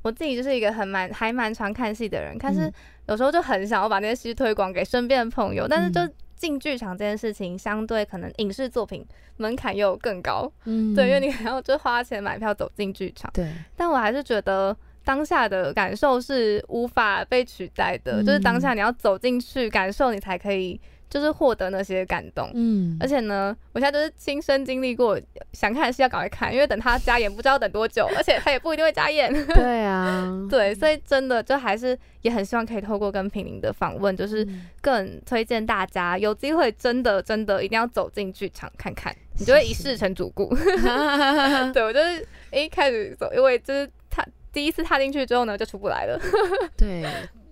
[0.02, 2.72] 我自己就是一个很蛮还蛮常看戏的人，但是嗯
[3.08, 9.04] 有时候就很想要把那些戏推广给身边的朋友，但是就嗯进剧场这件事情，相对可能影视作品
[9.36, 10.94] 门槛又更高，嗯。
[10.94, 13.30] 对，因为你还要就花钱买票走进剧场。
[13.34, 13.52] 对。
[13.76, 14.74] 但我还是觉得
[15.04, 22.50] 当下的感受是无法被取代的，嗯就是当下你要走进去感受，你才可以就是获得那些感动。
[22.54, 25.18] 嗯而且呢，我现在就是亲身经历过，
[25.52, 29.32] 想看的戏要赶快看，因为等他加演不知道等多久，而且他也不一定会加演。
[29.54, 40.54] 对啊，对，所以真的就还是也很希望可以透过跟平林的访问，就是嗯更推荐大家有机会真的真的一定要走进剧场看看，你就会一试成主顾。
[41.72, 46.20] 对我就是一开始走，因为就是踏第一次踏进去之后呢，就出不来了。
[46.76, 47.04] 对，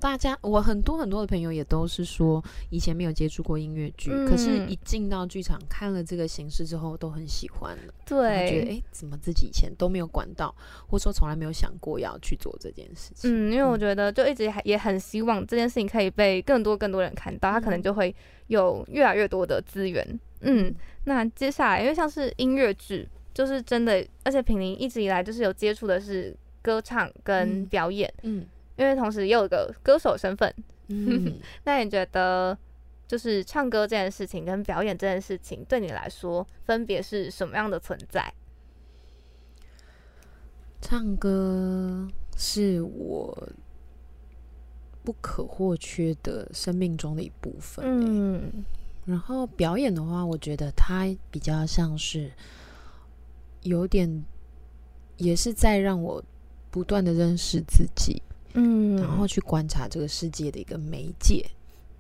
[0.07, 7.93] 大家我很多很多的朋友也都是说，以前没有接触过音乐剧，可是嗯一进到剧场看了这个形式之后，都很喜欢了。
[8.07, 10.55] 对觉得哎、怎么自己以前都没有管到，
[10.87, 13.29] 或者说从来没有想过要去做这件事情。
[13.29, 18.15] 嗯，因为我嗯觉得就一直还也很希望这件事情可以被更多更多人看到，他可能嗯就会
[18.47, 20.21] 有越来越多的资源。
[20.43, 26.33] 嗯，那接下来因为像是音乐剧，就是真的，而且品林一直以来就是有接触的是
[26.63, 28.47] 歌唱跟嗯表演，嗯
[28.77, 30.53] 因为同时又有个歌手身份。
[30.89, 32.57] 嗯， 那你觉得
[33.09, 38.33] 就是唱歌这件事情跟表演这件事情对你来说分别是什么样的存在？
[40.81, 42.07] 唱歌
[42.37, 43.49] 是我
[45.03, 48.65] 不可或缺的生命中的一部分、嗯，嗯
[49.05, 52.31] 然后表演的话，我觉得它比较像是
[53.63, 54.25] 有点，
[55.17, 56.23] 也是在让我
[56.71, 58.23] 不断的认识自己，
[58.59, 61.45] 嗯，然后去观察这个世界的一个媒介，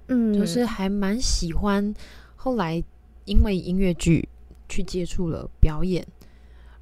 [0.09, 1.95] 嗯，就是还蛮喜欢。
[2.35, 2.83] 后来
[3.27, 4.27] 因为音乐剧
[4.67, 6.07] 去接触了表演，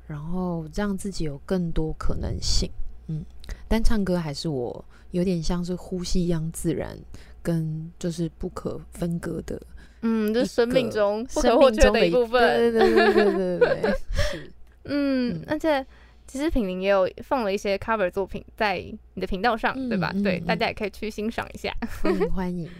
[0.07, 2.71] 然后让自己有更多可能性。
[3.09, 3.25] 嗯，
[3.67, 6.97] 但唱歌还是我有点像是呼吸一样自然，
[7.43, 9.61] 跟就是不可分割的。
[10.03, 12.41] 嗯，这生命中不可或缺的一部分。
[12.41, 14.53] 对对对对对，是。
[14.85, 15.85] 嗯，而且。
[16.27, 18.83] 其实品林也有放了一些 cover 作品在
[19.15, 20.13] 你的频道上，对吧？
[20.23, 21.73] 对，大家也可以去欣赏一下。
[22.03, 22.71] 欢迎 欢迎。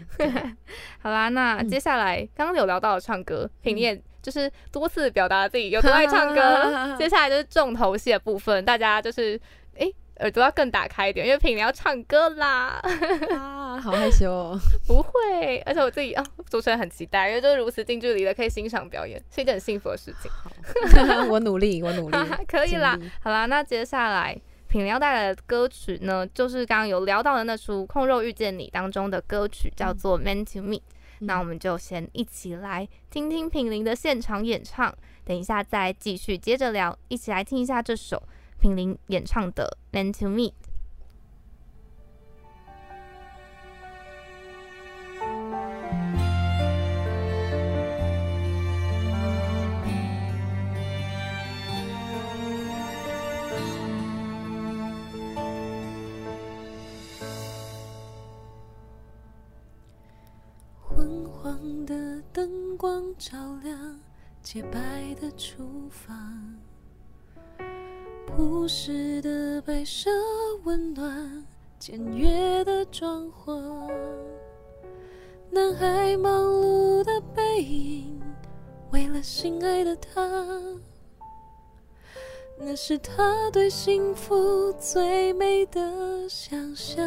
[0.99, 6.95] 好啦，那嗯接下来刚刚有聊到了唱歌，品林也就是多次表达自己有多爱唱歌。
[6.97, 9.39] 接下来就是重头戏的部分，大家就是
[9.75, 12.81] 诶耳朵要更打开一点，因为品玲要唱歌啦。
[13.37, 14.59] 啊，好害羞哦。
[14.87, 20.31] 不会，而且我自己啊，主持人很期待，因为就是如此近距离的可以欣赏表演，是一件很幸福的事情。
[20.31, 22.97] 好， 我努力，我努力， 可以啦。
[23.21, 30.75] 好啦，那接下来品要带来的歌曲呢，就是刚刚有聊到的那出《控肉遇见你》当中的歌曲，叫做《Man to Me》。
[31.19, 34.93] 那我们就先一起来听听品林的现场演唱，
[35.23, 38.21] 等一下再继续接着聊，一起来听一下这首
[38.65, 40.41] 品林演唱的《Man to Me》。
[60.81, 63.99] 昏黄的灯光照亮
[64.41, 66.57] 洁白的厨房，
[68.35, 70.09] 朴实的摆设
[70.65, 71.45] 温暖
[71.79, 73.89] 简约的装潢。
[75.49, 78.19] 男孩忙碌的背影，
[78.91, 80.21] 为了心爱的她，
[82.59, 87.05] 那是他对幸福最美的想象。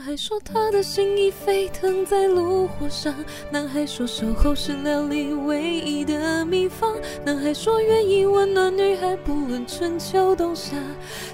[0.00, 3.14] 男孩说他的心已沸腾在炉火上，
[3.52, 10.74] 男孩说守候是料理唯一的秘方，男孩说愿意温暖女孩不论春秋冬夏，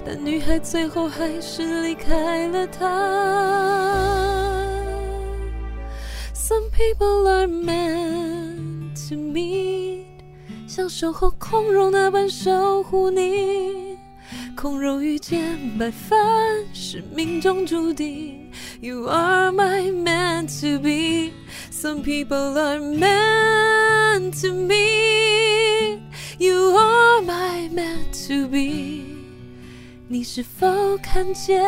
[0.05, 2.85] 但女孩最后还是离开了他。
[6.35, 10.07] Some people are meant to meet，
[10.67, 13.76] 像守候空容那般守护你。
[14.57, 16.17] 空肉遇见白饭
[16.73, 18.51] 是命中注定
[18.81, 21.31] ，You are my man to be。
[21.71, 26.01] Some people are meant to me.。
[26.39, 29.03] You are my man to be。
[30.07, 31.63] 你是否看见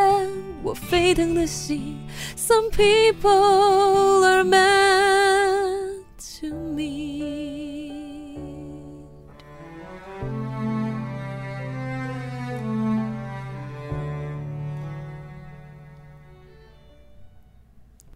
[0.64, 1.96] 我沸腾的心
[2.36, 5.59] ？Some people are meant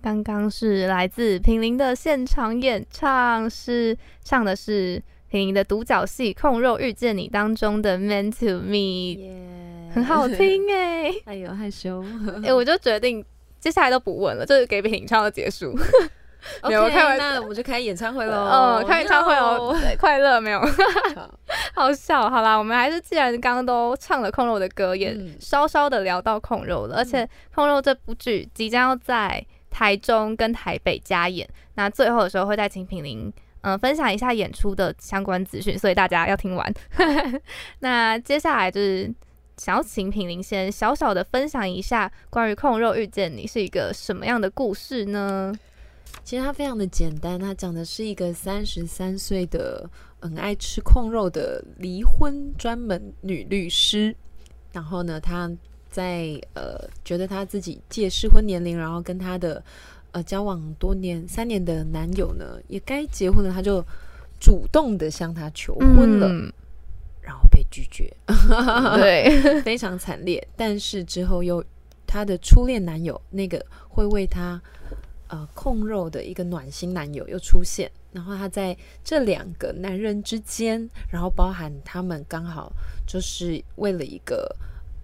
[0.03, 8.75] 刚刚是来自平林的现场演唱，是唱的是平林的独角戏《控肉遇见你》当中的《Man to Me》。
[9.17, 9.33] 耶
[9.95, 10.27] 很好。
[10.27, 12.03] 听哎、哎呦，害羞。
[12.43, 13.23] 哎、我就决定
[13.61, 15.73] 接下来都不问了，就是给品唱的结束。
[16.67, 18.81] 没有开玩笑那我们就开演唱会喽。
[18.81, 20.59] 嗯，开演唱会哦，快乐没有？
[20.59, 21.31] 好
[21.73, 22.29] 好笑。
[22.29, 27.25] 好啦，我们还是既然刚刚都唱了控肉的歌，也嗯稍稍的聊到控肉了，而且
[27.55, 29.41] 控肉这部剧即将要在
[29.73, 33.33] 台中跟台北加演，那最后的时候会再请品玲。
[33.65, 36.73] 嗯，分享一下演出的相关资讯，所以大家要听完。
[37.79, 39.09] 那接下来就是
[39.55, 45.53] 想要请品玲先小小的分享一下关于控肉遇见你是一个什么样的故事呢？
[46.25, 54.13] 其实它非常的简单，它讲的是一个三十三岁的很爱吃控肉的离婚专门女律师。
[54.73, 55.49] 然后呢，她
[55.93, 59.63] 在呃觉得她自己借适婚年龄，然后跟她的
[60.11, 63.85] 呃交往多年三年的男友呢也该结婚了，她就
[64.39, 66.51] 主动的向他求婚了，嗯
[67.21, 68.11] 然后被拒绝，
[68.97, 70.45] 对， 非常惨烈。
[70.57, 71.63] 但是之后又
[72.05, 74.61] 她的初恋男友那个会为她
[75.27, 78.75] 呃控肉的一个暖心男友又出现，然后她在
[79.05, 82.73] 这两个男人之间，然后包含他们刚好
[83.07, 84.53] 就是为了一个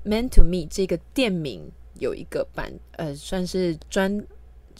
[0.03, 4.23] Man to Me 这个店名有一个版呃算是专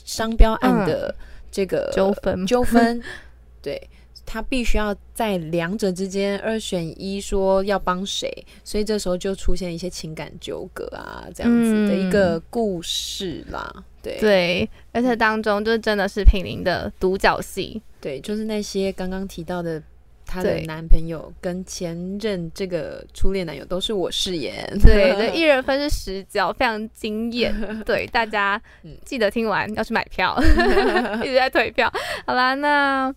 [0.04, 1.16] 商标案的
[1.52, 3.02] 这个纠纷纠纷，
[3.62, 3.90] 对。
[4.32, 8.32] 他必须要在两者之间二选一，说要帮谁，
[8.64, 13.84] 所以这时候就出现一些情感纠葛啊，这样子的一个故事啦。
[14.04, 19.82] 对对，而且当中就真的是品玲的独角戏，对，就是那些刚刚提到的，
[20.30, 24.64] 她的男朋友跟前任这个初恋男友都是我饰演。
[24.80, 27.52] 对， 这一人分饰十角，非常惊艳。
[27.84, 30.38] 对，大家嗯记得听完要去买票，
[31.24, 31.92] 一直在退票。
[32.28, 33.12] 好啦，那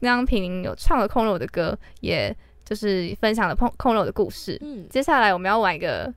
[0.00, 2.34] 刚刚品玲有唱了空肉的歌，也
[2.64, 4.56] 就是分享了空空肉的故事。
[4.62, 6.12] 嗯，接下来我们要玩一个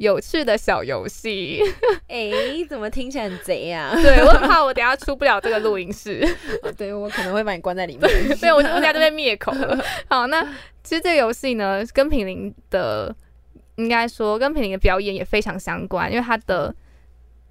[0.00, 1.60] 有趣的小游戏，
[2.08, 2.30] 哎、
[2.66, 6.26] 怎么听起来很贼呀、 对我很怕我等下出不了这个录音室。
[6.62, 6.72] 啊？
[6.74, 8.38] 对我可能会把你关在里面。
[8.38, 9.78] 对，我我等下就被灭口了。
[10.08, 10.42] 好，那
[10.82, 13.14] 其实这个游戏呢，跟品林的
[13.76, 16.74] 应该说跟品林的表演也非常相关，因为他的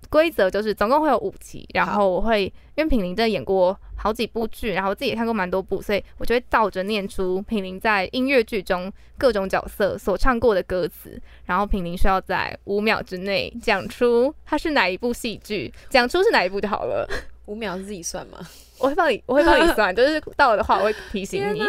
[0.09, 2.43] 规则就是总共会有五集，然后我会
[2.75, 17.07] 因为品玲真的演过好几部剧，然后我自己也看过蛮多部，所以我就会倒着念出品玲在音乐剧中各种角色所唱过的歌词，然后品玲需要在五秒之内讲出它是哪一部戏剧，讲出是哪一部就好了。
[17.45, 18.37] 五秒是自己算吗？
[18.77, 21.63] 我会帮你，我会帮你算，就是到了的话我会提醒你。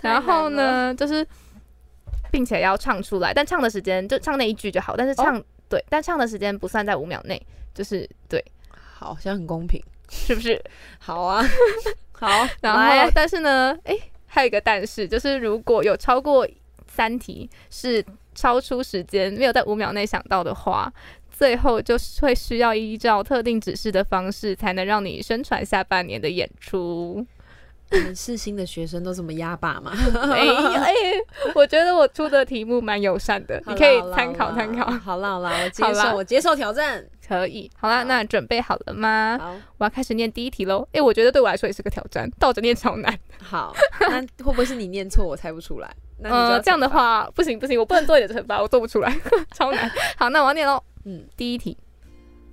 [0.00, 1.24] 然后呢，就是
[2.30, 7.40] 并且要唱出来，但唱的时间就唱那一句就好，但是唱、对，但唱的时间不算在五秒内，
[7.74, 9.82] 就是对，好像很公平。
[10.10, 10.58] 是不是？
[10.98, 11.44] 好啊，
[12.12, 12.28] 好，
[12.62, 16.48] 然后但是呢，诶，还有一个但是，就是如果有超过
[16.86, 18.02] 三题是
[18.34, 20.92] 超出时间，没有在五秒内想到的话。
[21.30, 27.24] 最后就是会需要依照特定指示的方式，才能让你宣传下半年的演出。
[27.90, 29.92] 我们世新的学生都这么压霸吗？
[30.32, 30.94] 哎哎，
[31.54, 34.90] 我觉得我出的题目蛮友善的，你可以参考参考。
[34.90, 37.04] 好啦好啦，我接受，我接受挑战。
[37.26, 39.38] 可以，好啦，好那准备好了吗？
[39.38, 40.86] 好我要开始念第一题喽。
[40.92, 43.18] 诶，我觉得对我来说也是个挑战，倒着念超难。
[43.42, 45.94] 好，那会不会是你念错，我猜不出来？
[46.20, 49.14] 那你这样的，话不行不行，我不能做你的惩罚，我做不出来，
[49.54, 49.90] 超难。
[50.16, 50.82] 好，那我要念喽。
[51.04, 51.76] 嗯，第一题，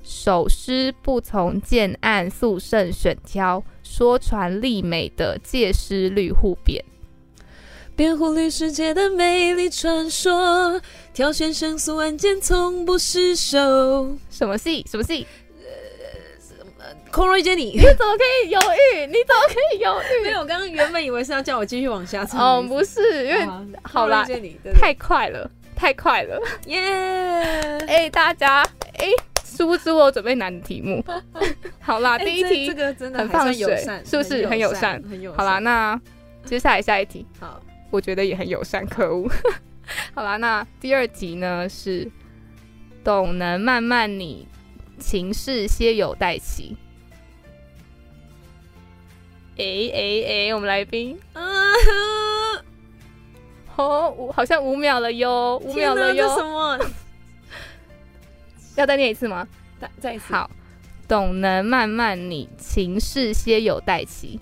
[0.06, 6.86] 首诗不从建案速胜选挑，说传丽美的借诗律互辩。
[7.96, 10.80] 辩护律师界的美丽传说，
[11.14, 14.16] 挑选胜诉案件从不失手。
[14.30, 14.86] 什么戏？
[14.90, 15.26] 什么戏？
[17.12, 19.08] 空若遇见你你，怎么可以犹豫？
[19.08, 20.26] 你怎么可以犹豫？
[20.26, 22.40] 没有，我刚刚原本以为是要叫我继续往下唱。
[22.40, 24.28] 哦，不是，因为啊好啦
[24.78, 26.38] 太快了，太快了。
[26.66, 26.82] 耶！
[27.88, 29.08] 哎、大家，哎、
[29.56, 31.04] 殊不知我有准备难的题目。
[31.80, 35.38] 好啦，哎第一题这这个真的很放水是不是很友善很友善。
[35.38, 36.00] 好啦，那
[36.44, 39.30] 接下来下一题，好，我觉得也很友善，可恶。
[40.14, 42.12] 好啦，那第二题呢是
[43.04, 44.48] 懂能慢慢你，
[45.00, 46.76] 情事些有待期。
[49.58, 51.42] 哎哎哎，我们来宾，啊，
[53.78, 56.80] 哦，五好像五秒了哟，五秒了哟，么？
[58.76, 59.48] 要再念一次吗？
[59.80, 60.34] 再再一次。
[60.34, 60.50] 好，
[61.08, 64.40] 懂能慢慢你，情事些有待期。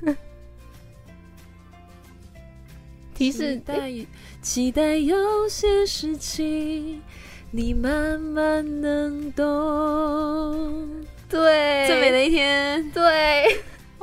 [3.14, 4.06] 提示期待
[4.40, 7.02] 期待有些事情
[7.50, 11.04] 你慢慢能懂。
[11.28, 13.02] 对，最美的一天，对，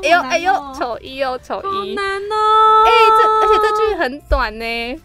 [0.03, 1.95] 哎呦哎呦，丑一哦，丑好一。
[1.95, 2.83] 难哦。
[2.85, 5.01] 哎、这而且这句很短呢，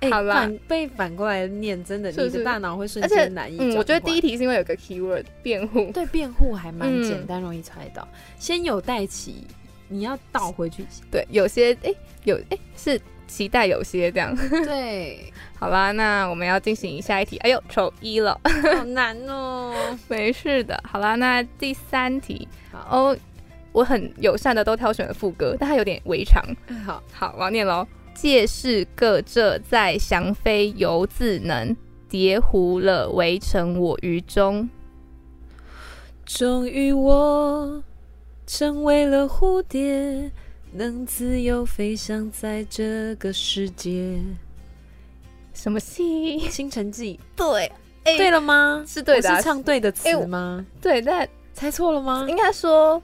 [0.00, 8.06] 哎好啦反被反过来念，真的，是是你的大脑会瞬间难以嗯，我觉得第一题题是因为有个 keyword 辩护，对辩护还蛮嗯简单，容易猜到。
[8.38, 9.44] 先有待起，
[9.88, 10.84] 你要倒回去。
[11.10, 11.92] 对，有些哎、
[12.24, 14.34] 有哎、是期待有些这样。
[14.64, 17.36] 对，好啦，那我们要进行下一题。
[17.38, 18.40] 哎呦，丑一了，
[18.76, 19.74] 好难哦。
[20.06, 20.80] 没事的。
[20.84, 23.16] 好啦，那第三题好，哦，
[23.72, 26.44] 我很友善的都挑选了副歌，但它有点微长。
[26.86, 27.86] 好，好，我要念喽。
[28.20, 31.76] 借势各浙在翔飞犹自能，
[32.08, 34.68] 叠湖了围城我于中。
[36.26, 37.80] 终于我
[38.44, 40.32] 成为了蝴蝶，
[40.72, 44.18] 能自由飞翔在这个世界。
[45.54, 46.40] 什么戏？
[46.50, 47.70] 星辰记，对，
[48.02, 48.84] 哎对了吗？
[48.84, 50.66] 是对的啊是唱对的词吗？
[50.82, 52.26] 对，但猜错了吗？
[52.28, 53.00] 应该说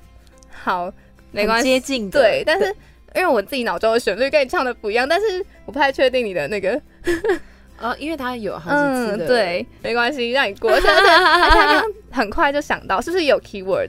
[0.51, 0.93] 好，
[1.31, 1.71] 没关很系。
[1.71, 2.21] 接近的。
[2.21, 2.75] 对，但是
[3.15, 6.81] 因为我自己脑中的旋律跟你唱的不一样，但是我不太确定你的那个，
[7.79, 10.71] 呃，因为他有好几次嗯，的，对，没关系，让你过。
[10.81, 13.89] 他刚刚很快就想到，是不是有 keyword？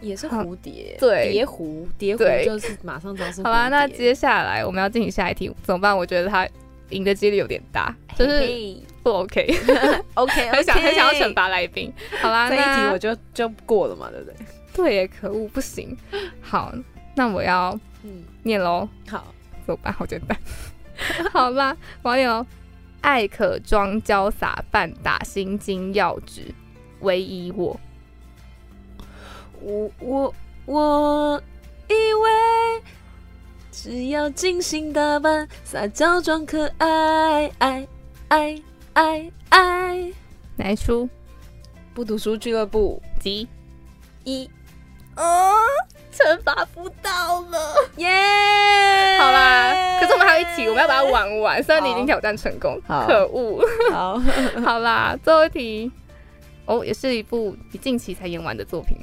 [0.00, 3.44] 也是蝴蝶，对蝶蝴，蝶蝴对就是马上知道是蝴蝶。
[3.44, 5.96] 好啦，那接下来我们要进行下一题，怎么办？
[5.96, 6.46] 我觉得他
[6.90, 11.90] 赢的几率有点大，就是嘿不 OK， 嘿 OK，很想很想要惩罚来宾。
[12.20, 14.34] 好啦，这一题我就就过了嘛，对不对？
[14.74, 15.96] 对耶，可恶，不行。
[16.42, 16.70] 好，
[17.14, 17.76] 那我要
[18.06, 18.88] 嗯，念喽。
[19.08, 19.34] 好，
[19.66, 19.90] 走吧？
[19.98, 20.38] 好简单。
[21.32, 22.46] 好吧，网友
[23.00, 26.54] 爱可装娇洒扮打心经要旨，
[27.00, 27.78] 唯一我。
[29.60, 30.34] 我我
[30.66, 31.42] 我
[31.88, 32.82] 以为
[33.72, 37.88] 只要精心打扮，撒娇装可爱，爱
[38.28, 40.12] 爱爱爱，
[40.56, 41.08] 哪一出？
[41.92, 43.48] 不读书俱乐部几？
[44.24, 44.48] 一
[45.16, 45.52] 哦，
[46.16, 47.74] 惩罚不到了。
[47.96, 48.08] 耶！
[49.20, 51.62] 好啦，可是我们还有一题，我们要把它玩完。
[51.62, 53.62] 虽然你已经挑战成功，可恶。
[53.92, 54.20] 好，
[54.64, 55.92] 好啦，最后一题
[56.64, 58.96] 哦，也是一部你近期才演完的作品。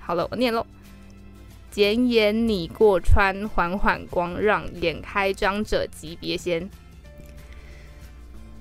[0.00, 0.66] 好了，我念喽。
[1.70, 6.68] 简言你过川，缓缓光让，眼开张者即别先。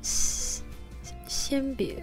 [0.02, 1.96] 先别，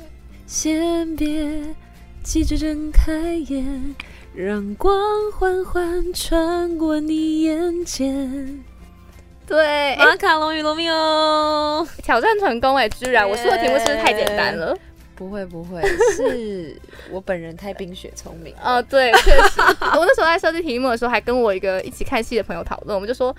[0.46, 1.74] 先别
[2.22, 3.94] 急着睁开眼，
[4.36, 4.92] 让光
[5.30, 8.64] 缓缓穿过你眼前。
[9.46, 13.28] 对，哎马卡龙与罗密欧，挑战成功哎，居然！
[13.28, 14.76] 我出的题目是不是太简单了？
[15.14, 15.80] 不会不会，
[16.16, 16.76] 是
[17.12, 18.52] 我本人太冰雪聪明。
[18.60, 19.60] 哦，对，确实。
[19.60, 23.32] 我那时候在设计题目的时候，还跟我一个一起看戏的朋友讨论，我们就说，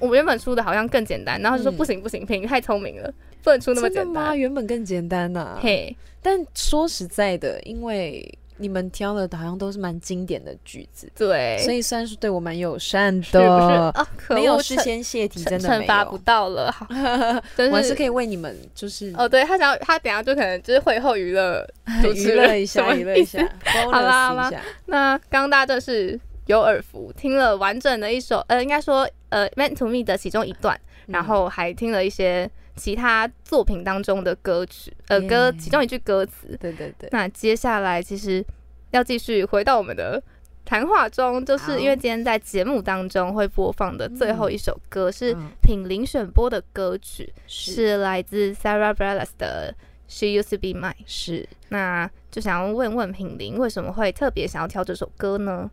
[0.00, 3.14] 我们原本出的好像更简单，然后就说嗯不行不行，品太聪明了，
[3.44, 4.20] 不能出那么真的吗？
[4.22, 4.38] 简单。
[4.40, 8.26] 原本更简单呐、嘿，但说实在的，因为
[8.62, 13.24] 你们挑的好像都是蛮经典的句子，对，所以算是对我蛮友善的。
[13.24, 13.74] 是不是？
[13.98, 14.08] 啊？
[14.16, 21.66] 可没有事先泄题，真的惩罚不到了， 我还是是可以为你们就是哦，对他想要他等下就可能就是会后娱乐
[22.14, 23.38] 娱乐一下，娱乐一下
[23.90, 24.50] 好啦好啦。
[24.86, 31.12] 那刚刚大家真的是有耳福，听了完整的一首，呃，应该说呃《Meant to Me》的其中一段，嗯。
[31.12, 36.56] 然后还听了一些其他作品当中的歌曲，呃，歌其中一句歌词。
[36.60, 38.44] 对对对，那接下来其实
[38.90, 40.22] 要继续回到我们的
[40.64, 49.74] 谈话中，就是因为今天在节目当中会播放的最后一首歌是嗯品林选播的歌曲，是是来自 Sarah Bareilles 的
[50.08, 50.94] 《She Used to Be Mine》。
[51.04, 55.70] 是那就想要问问品林，为什么会特别想要挑这首歌呢？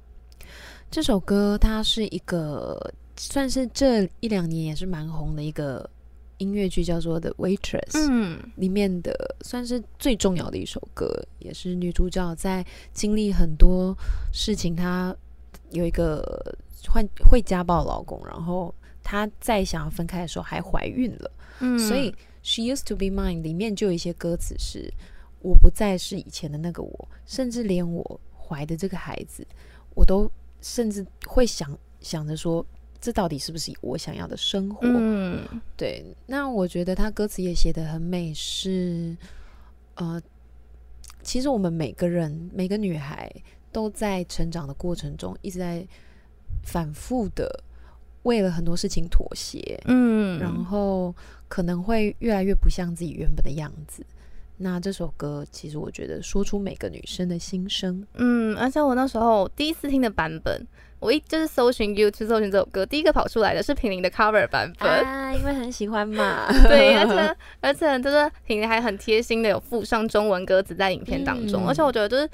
[0.91, 5.87] 这首歌，它是一个算是这一两年也是蛮红的一个
[6.39, 7.91] 音乐剧，叫做《The Waitress》。
[8.09, 13.95] 嗯里面的算是最重要的一首歌，也是女主角在经历很多
[14.33, 15.15] 事情，她
[15.69, 16.57] 有一个
[16.89, 18.73] 会会家暴老公，然后
[19.03, 22.11] 她在想要分开的时候还怀孕了，嗯所以
[22.41, 24.91] 《She Used to Be Mine》里面就有一些歌词是
[25.41, 29.45] “我不再是以前的那个我”，甚至连我怀的这个孩子，
[29.93, 30.29] 我都
[30.61, 32.65] 甚至会想想着说，
[33.01, 34.79] 这到底是不是我想要的生活？
[34.83, 35.41] 嗯
[35.77, 39.15] 对，那我觉得他歌词也写得很美，是
[39.95, 40.21] 呃，
[41.21, 43.31] 其实我们每个人每个女孩
[43.71, 45.87] 都在成长的过程中，一直在
[46.63, 47.63] 反复的
[48.23, 51.15] 为了很多事情妥协，嗯，然后
[51.47, 54.05] 可能会越来越不像自己原本的样子。
[54.57, 60.67] 那这首歌其实我觉得说出每个女生的心声，嗯，而且我那时候第一次听的版本，
[60.99, 64.89] 我一就是搜寻 YouTube 搜寻这首歌，第一个跑出来的是平林的 cover 版本。
[64.89, 72.29] 啊，因为很喜欢嘛， 对，而且而且就是平林还很贴心的有附上中文歌词在影片当中，嗯而且我觉得就是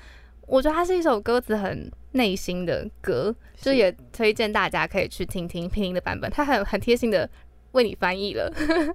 [0.47, 7.29] 我觉得它是一首歌词很内心的歌，就也推荐大家可以去听听平林的版本，它很很贴心的
[7.73, 8.51] 为你翻译了。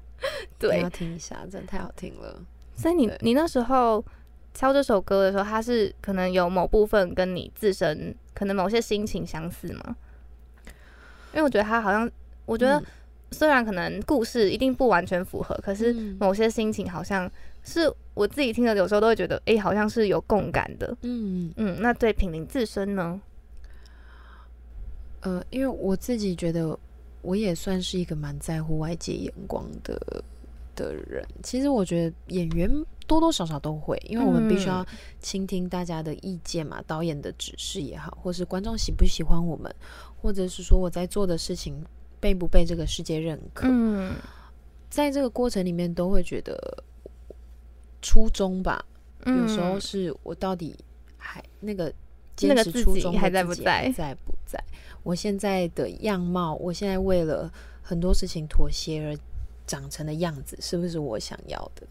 [0.58, 2.42] 对要，听一下，真的太好听了。
[2.74, 4.04] 所以你你那时候
[4.54, 9.96] 敲这首歌的时候，它是可能有某部分跟你自身可能某些心情相似吗？
[11.32, 12.10] 因为我觉得它好像，
[12.46, 12.84] 我觉得嗯
[13.32, 17.30] 虽然可能故事一定不完全符合，可是嗯某些心情好像
[17.62, 20.96] 是我自己听了，有时候都会觉得，哎、好像是有共感的。
[21.02, 23.20] 嗯嗯，那对品玲自身呢？
[25.20, 26.76] 呃，因为我自己觉得
[27.22, 30.24] 我也算是一个蛮在乎外界眼光的
[30.74, 31.24] 的人。
[31.42, 32.68] 其实我觉得演员
[33.10, 34.86] 多多少少都会，因为我们必须要
[35.18, 39.74] 倾听大家的意见嘛，导演的指示也好，或是观众喜不喜欢我们，
[40.22, 41.84] 或者是说我在做的事情
[42.20, 43.66] 被不被这个世界认可。
[43.68, 44.14] 嗯
[44.88, 46.84] 在这个过程里面，都会觉得
[48.00, 48.84] 初衷吧，
[49.26, 50.76] 有时候嗯是我到底
[51.16, 51.92] 还那个
[52.36, 54.62] 坚持初衷还在不在在不在？
[55.02, 57.52] 我现在的样貌，我现在为了
[57.82, 59.18] 很多事情妥协而
[59.66, 61.84] 长成的样子，是不是我想要的？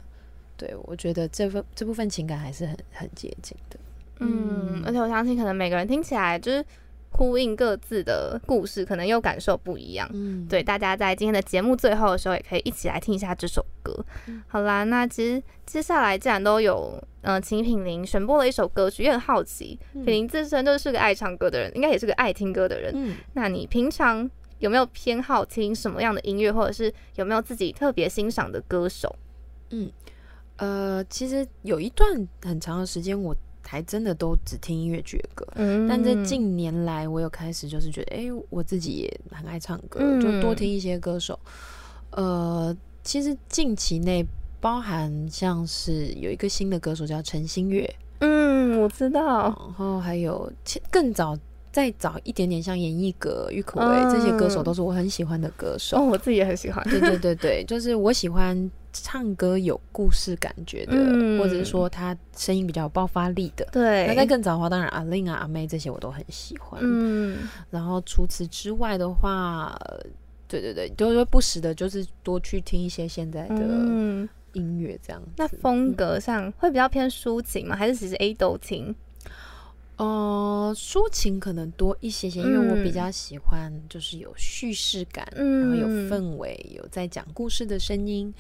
[0.60, 3.80] 对我觉得这份这部分情感还是很很接近的。
[4.20, 6.64] 嗯，而且我相信，可能每个人听起来就是
[7.12, 10.10] 呼应各自的故事，可能又感受不一样。
[10.14, 14.06] 嗯，对，大家在今天的节目最后的时候，也可以一起来听一下这首歌。
[14.28, 22.92] 嗯好啦，那其实接下来既然都有呃，请品玲选播了一首歌曲，也很好奇，嗯品玲自身就是个爱唱歌的人，应该也是个爱听歌的人。
[22.94, 29.16] 嗯，那你平常有没有偏好听什么样的音乐，或者是有没有自己特别欣赏的歌手？
[30.60, 35.48] 呃，其实有一段很长的时间，我还真的都只听音乐剧的歌。
[35.56, 41.40] 嗯但这近年来，我有开始就是觉得，哎、我自己也很爱唱歌，嗯就多听一些歌手。
[42.12, 44.26] 呃，其实近期内
[44.60, 47.88] 包含像是有一个新的歌手叫陈星月，
[48.20, 51.38] 嗯，我知道，然后还有其更早
[51.72, 55.98] 再早一点点，像严艺格、郁可唯、嗯这些歌手，都是我很喜欢的歌手。
[55.98, 56.84] 哦，我自己也很喜欢。
[56.90, 63.68] 对对对对，就是我喜欢唱歌有故事感觉的，嗯或者是说他声音比较有爆发力的。
[63.72, 66.80] 对，那在更早的话，当然阿令啊、阿妹这些我都很喜欢。
[66.84, 67.38] 嗯
[67.70, 70.00] 然后除此之外的话，呃
[70.48, 75.30] 对对对，就会不时的，就是多去听一些现在的嗯，音乐这样子。
[75.38, 77.76] 那风格上会比较偏抒情吗？
[77.76, 78.96] 还是其实 A 都听？
[79.98, 88.34] 呃，抒情可能多一些些，因为我比嗯较喜欢就是有叙事感，嗯然后有氛围，有在讲故事的声音。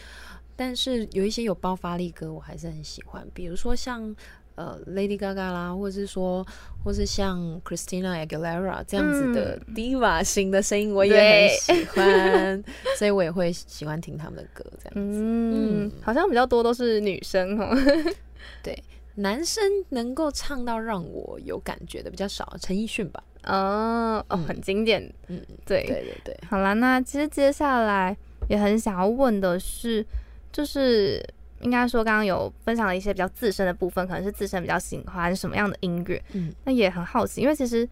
[0.59, 4.13] 但是有一些有爆发力歌，我还是很喜欢，比如说像
[4.55, 6.45] 呃 Lady Gaga 啦，或者是说，
[6.83, 12.63] 或是像 Christina Aguilera 这样子的嗯 diva 型的声音，我也很喜欢，
[12.97, 15.17] 所以我也会喜欢听他们的歌这样子。
[15.21, 17.73] 嗯嗯，好像比较多都是女生哦。
[18.61, 18.83] 对
[19.15, 23.23] 男生能够唱到让我有感觉的比较少，陈奕迅吧。
[23.45, 25.01] 哦哦，嗯很经典。
[25.29, 28.17] 嗯，对，对对对，好啦，那其实接下来
[28.49, 30.05] 也很想要问的是，
[30.51, 31.23] 就是
[31.61, 37.87] 应该说刚刚有分享了一些比较自身的部分，可能是自身比较喜欢什么样的音乐，嗯，那也很好奇，因为其实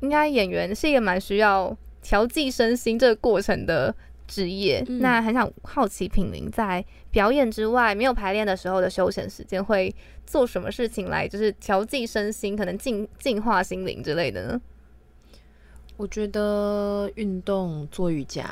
[0.00, 3.94] 应该演员是一个蛮需要调剂身心这个过程的
[4.26, 4.84] 职业。
[4.88, 9.94] 嗯那很想好奇品玲在表演之外，没有排练的时候的休闲时间会
[10.26, 14.60] 做什么事情来，就是调剂身心，可能净净化心灵之类的呢？
[15.96, 18.44] 我觉得运动、做瑜伽，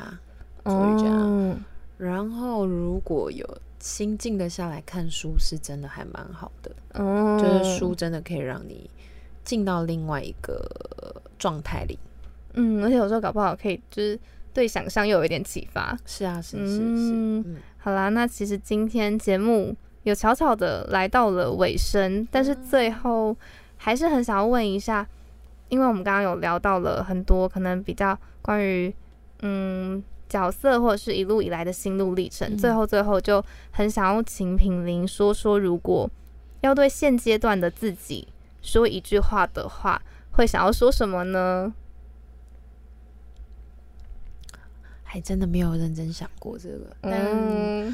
[0.63, 1.59] 做瑜伽，哦
[2.01, 3.47] 然后如果有
[3.79, 6.71] 心静的下来看书，是真的还蛮好的。
[6.95, 8.89] 哦就是书真的可以让你
[9.43, 11.99] 进到另外一个状态里。
[12.53, 14.19] 嗯，而且有时候搞不好可以就是
[14.51, 15.95] 对想象又有一点启发。
[16.03, 23.37] 是啊，是是是，嗯嗯好啦，那其实今天节目有巧巧的来到了尾声，但是最后
[23.77, 25.07] 还是很想要问一下，
[25.69, 28.91] 因为我们刚刚有聊到了很多可能比较关于
[29.43, 36.09] 嗯角色或者是一路以来的心路历程，嗯最后最后就很想要请品林说说，如果
[36.61, 38.29] 要对现阶段的自己
[38.61, 40.01] 说一句话的话，
[40.31, 41.73] 会想要说什么呢？
[45.03, 47.93] 还真的没有认真想过这个，嗯，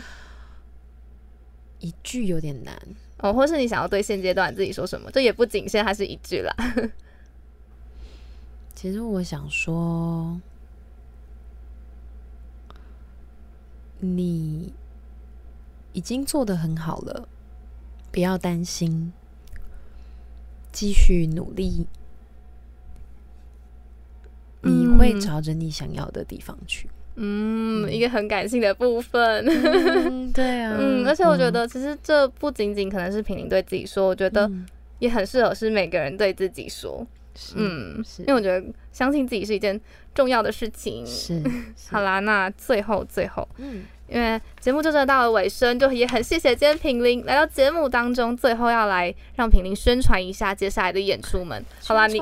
[1.80, 2.80] 一句有点难。
[3.18, 5.10] 哦，或是你想要对现阶段自己说什么？
[5.10, 6.54] 这也不仅限它是一句啦。
[8.76, 10.40] 其实我想说，
[14.00, 14.74] 你
[15.94, 17.28] 已经做得很好了，
[18.12, 19.12] 不要担心，
[20.72, 21.88] 继续努力，
[24.62, 26.90] 你会嗯朝着你想要的地方去。
[27.16, 29.44] 嗯，一个很感性的部分。
[29.48, 34.68] 嗯，对啊， 嗯，而且我觉得其实这不仅仅可能是平林对自己说，我觉得嗯
[35.00, 37.06] 也很适合是每个人对自己说。
[37.56, 39.80] 嗯，是因为我觉得相信自己是一件
[40.14, 41.06] 重要的事情。
[41.06, 41.42] 是，
[41.92, 51.64] 好啦，那最后最后，嗯，因为节目就真的到了尾声，就也很谢谢今天品林来到节目当中，最后要来让品林宣传一下接下来的演出们。
[51.84, 52.22] 好啦，你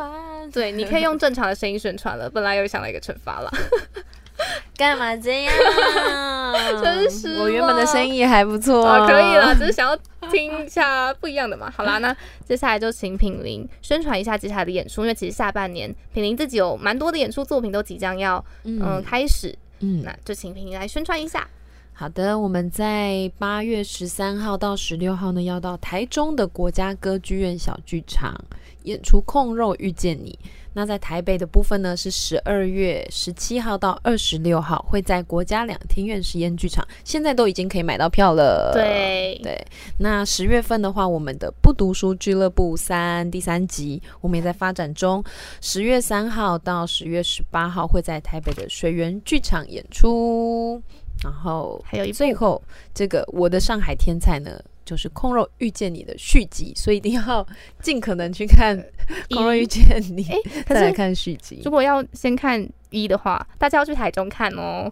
[0.52, 2.30] 对，你可以用正常的声音宣传了。
[2.30, 3.52] 本来又想了一个惩罚啦，
[4.78, 5.54] 干嘛这样？
[6.82, 9.98] 真是我原本的声音也还不错啊，可以了，只是想要
[10.32, 11.72] 听一下不一样的嘛。
[11.76, 12.16] 好啦， 那
[12.46, 21.48] 接下来就请品林宣传一下接下来的演出，因为其实下半年品林自己有蛮多的演出作品都即将要嗯、嗯开始，嗯，那就请品林来宣传一下。
[21.94, 28.36] 好的，我们在八月十三号到十六号呢，要到台中的国家歌剧院小剧场
[28.84, 30.38] 演出《控肉遇见你》。
[30.78, 38.72] 那在台北的部分呢，是十二月十七号到二十六号，会在国家两厅院实验剧场，现在都已经可以买到票了。
[38.74, 39.66] 对对，
[40.00, 45.24] 那十月份的话，我们的不读书俱乐部三第三集，我们也在发展中。
[45.62, 50.82] 十月三号到十月十八号会在台北的水源剧场演出。
[51.24, 52.62] 然后还有一最后
[52.94, 57.46] 这个我的上海天才呢，就是《空肉遇见你》的续集，所以一定要
[57.82, 58.78] 尽可能去看
[59.36, 59.84] 《空肉遇见
[60.16, 61.72] 你》哎，再来看续集如。
[61.72, 64.90] 果要先看一的话，大家要去台中看哦。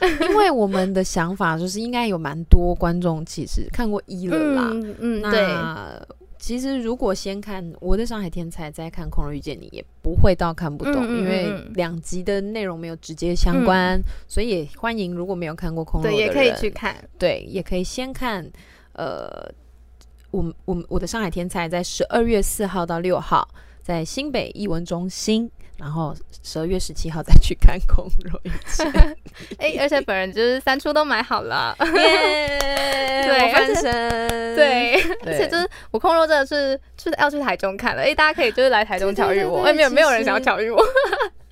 [0.28, 6.06] 因为我们的想法就是应该有蛮多观众其实看过一了啦，嗯嗯，对，那
[6.38, 16.96] 其实如果先看《我的上海天才》，再看《空肉遇见你》，也不会到看不懂，嗯嗯因为两集的内容没有直接相关，所以也欢迎如果没有看过《空肉》对，的也可以去看。
[17.18, 18.50] 对，也可以先看
[18.94, 19.50] 呃，
[20.30, 23.48] 我们我们我的上海天才在十二月四号到六号
[23.82, 25.50] 在新北艺文中心。
[25.76, 28.38] 然后十二月十七号再去看《空 肉
[29.56, 31.74] 哎、而且本人就是三出都买好了。
[31.80, 40.78] 耶翻身，对，而且就是我空肉真的是是要去台中看了，哎、大家可以就是来台中巧遇我，哎、没有没有人想要巧遇我，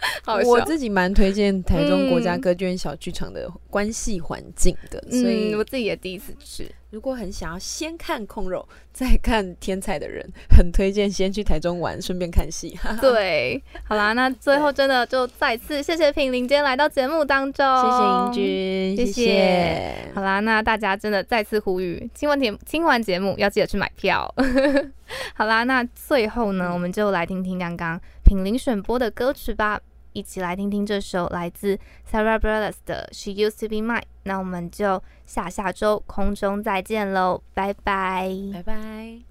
[0.47, 6.71] 我自己蛮推荐台中国家嗯歌剧院小剧场的关系环境的，所以嗯，我自己也第一次去。
[6.91, 12.75] 如果很想要先看空肉再看天才的人，很推荐先去台中玩，顺便看戏。
[12.99, 18.33] 对，好啦，那最后真的就再次谢谢品林今天来到节目当中，谢谢英。
[18.33, 24.35] 君，谢谢谢好啦，那大家真的再次呼吁，听完节听完节目要记得去买票。
[25.35, 29.81] 好啦，那最后呢，我们就来听听刚刚品林选播的歌曲吧，
[30.13, 34.03] 一起来听听这首来自 Sarah Brothers 的《She Used to Be Mine》。
[34.25, 38.31] 那我们就下下周空中再见喽，拜拜。
[38.53, 39.23] 拜拜。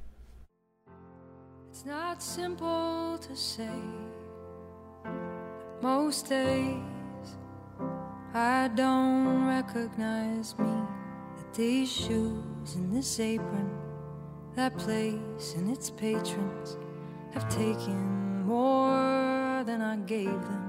[1.72, 3.70] It's not simple to say.
[5.80, 6.82] Most days
[8.34, 10.88] I don't recognize me.
[11.38, 13.70] That these shoes and this apron,
[14.56, 16.80] that place and its patrons
[17.36, 20.68] have taken more than I gave them.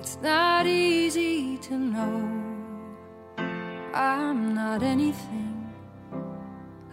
[0.00, 2.16] It's not easy to know
[3.92, 5.70] I'm not anything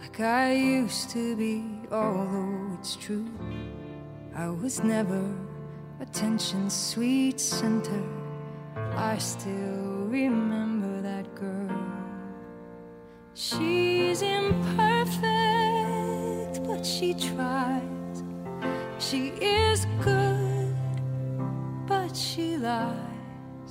[0.00, 3.30] like I used to be, although it's true.
[4.36, 5.24] I was never
[6.00, 8.02] attention's sweet center.
[9.10, 11.70] I still remember that girl.
[13.32, 14.41] She's but
[17.02, 18.22] she tries.
[19.00, 20.72] She is good,
[21.84, 23.70] but she lies.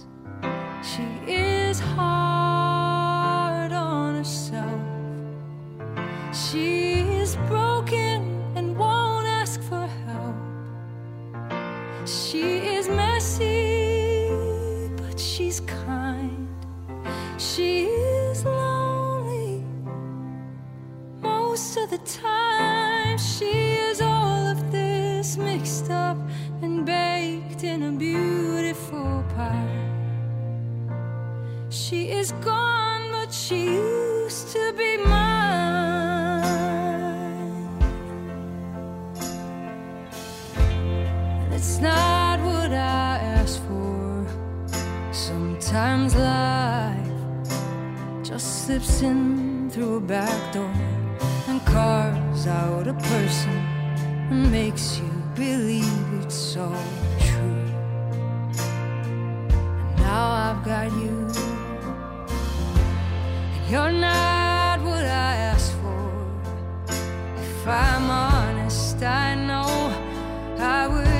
[0.83, 2.20] She is hard
[48.71, 50.73] slips in through a back door
[51.49, 53.57] and carves out a person
[54.29, 56.85] and makes you believe it's all
[57.19, 57.67] true.
[59.83, 61.15] And now I've got you.
[63.55, 66.13] And you're not what I asked for.
[67.41, 69.69] If I'm honest, I know
[70.59, 71.10] I would